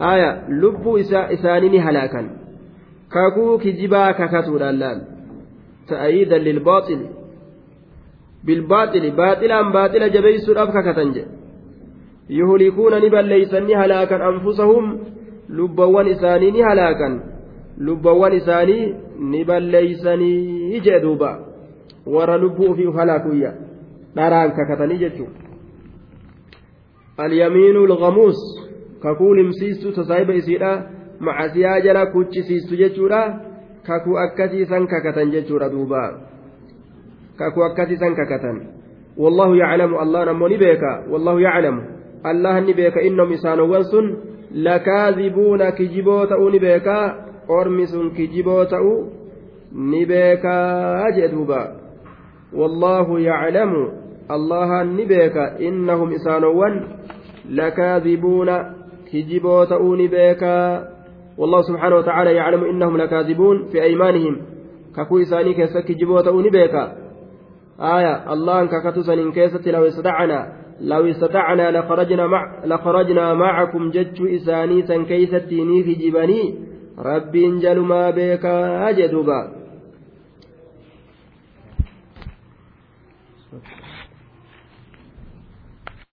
[0.01, 0.49] آية.
[0.49, 0.99] لبوا
[1.33, 2.29] إسانين هلاكا
[3.11, 5.01] كاكو كجبا كاكاتو لالان
[5.87, 6.99] تأييدا للباطل.
[8.43, 9.11] بالباطل.
[9.11, 11.17] باطلا باطلا جبيس الأبكى كتنج
[12.29, 14.99] يهلكون نبل ليسني هلاكا أنفسهم.
[15.49, 17.23] لبوان إساني هلاكا
[17.77, 18.33] لبوان
[19.15, 21.45] إساني نبل ليسني جدوبا
[22.05, 23.55] ورا لبو في هلاكويا
[24.15, 25.25] داران ككتني جتشو
[27.19, 28.39] اليمين الغموس
[29.03, 30.89] كقول مسيستو تصايب إسيرا
[31.19, 33.45] مع سياجلا كوتشي سيستو جتشورا
[33.85, 36.01] kakuu akkasii san kakatan jechuudha duuba.
[37.37, 38.75] Kakuu akkasii san kakatan
[39.17, 41.77] والله يعلم الله نمو نبيك والله يعلم
[42.25, 44.05] الله نبيك إنهم إسانوان سن
[44.51, 46.31] لكاذبون كجبوت
[47.45, 48.73] نبيك أرمس كجبوت
[49.75, 51.75] نبيك أجدوبا
[52.53, 53.91] والله يعلم
[54.31, 56.87] الله نبيك إنهم إسانوان
[57.49, 58.49] لكاذبون
[59.11, 60.43] كجبوت نبيك
[61.37, 64.41] والله سبحانه وتعالى يعلم إنهم لكاذبون في أيمانهم
[64.95, 66.95] ككو إساني كيسك جبوة نبيكا
[67.79, 74.81] آية الله أنك كتسن كيست لو استطعنا لو استطعنا لخرجنا مع لخرجنا معكم جج إساني
[74.81, 76.74] سن كيستيني في جبني
[77.35, 79.54] انجل ما بيكا أجدوبا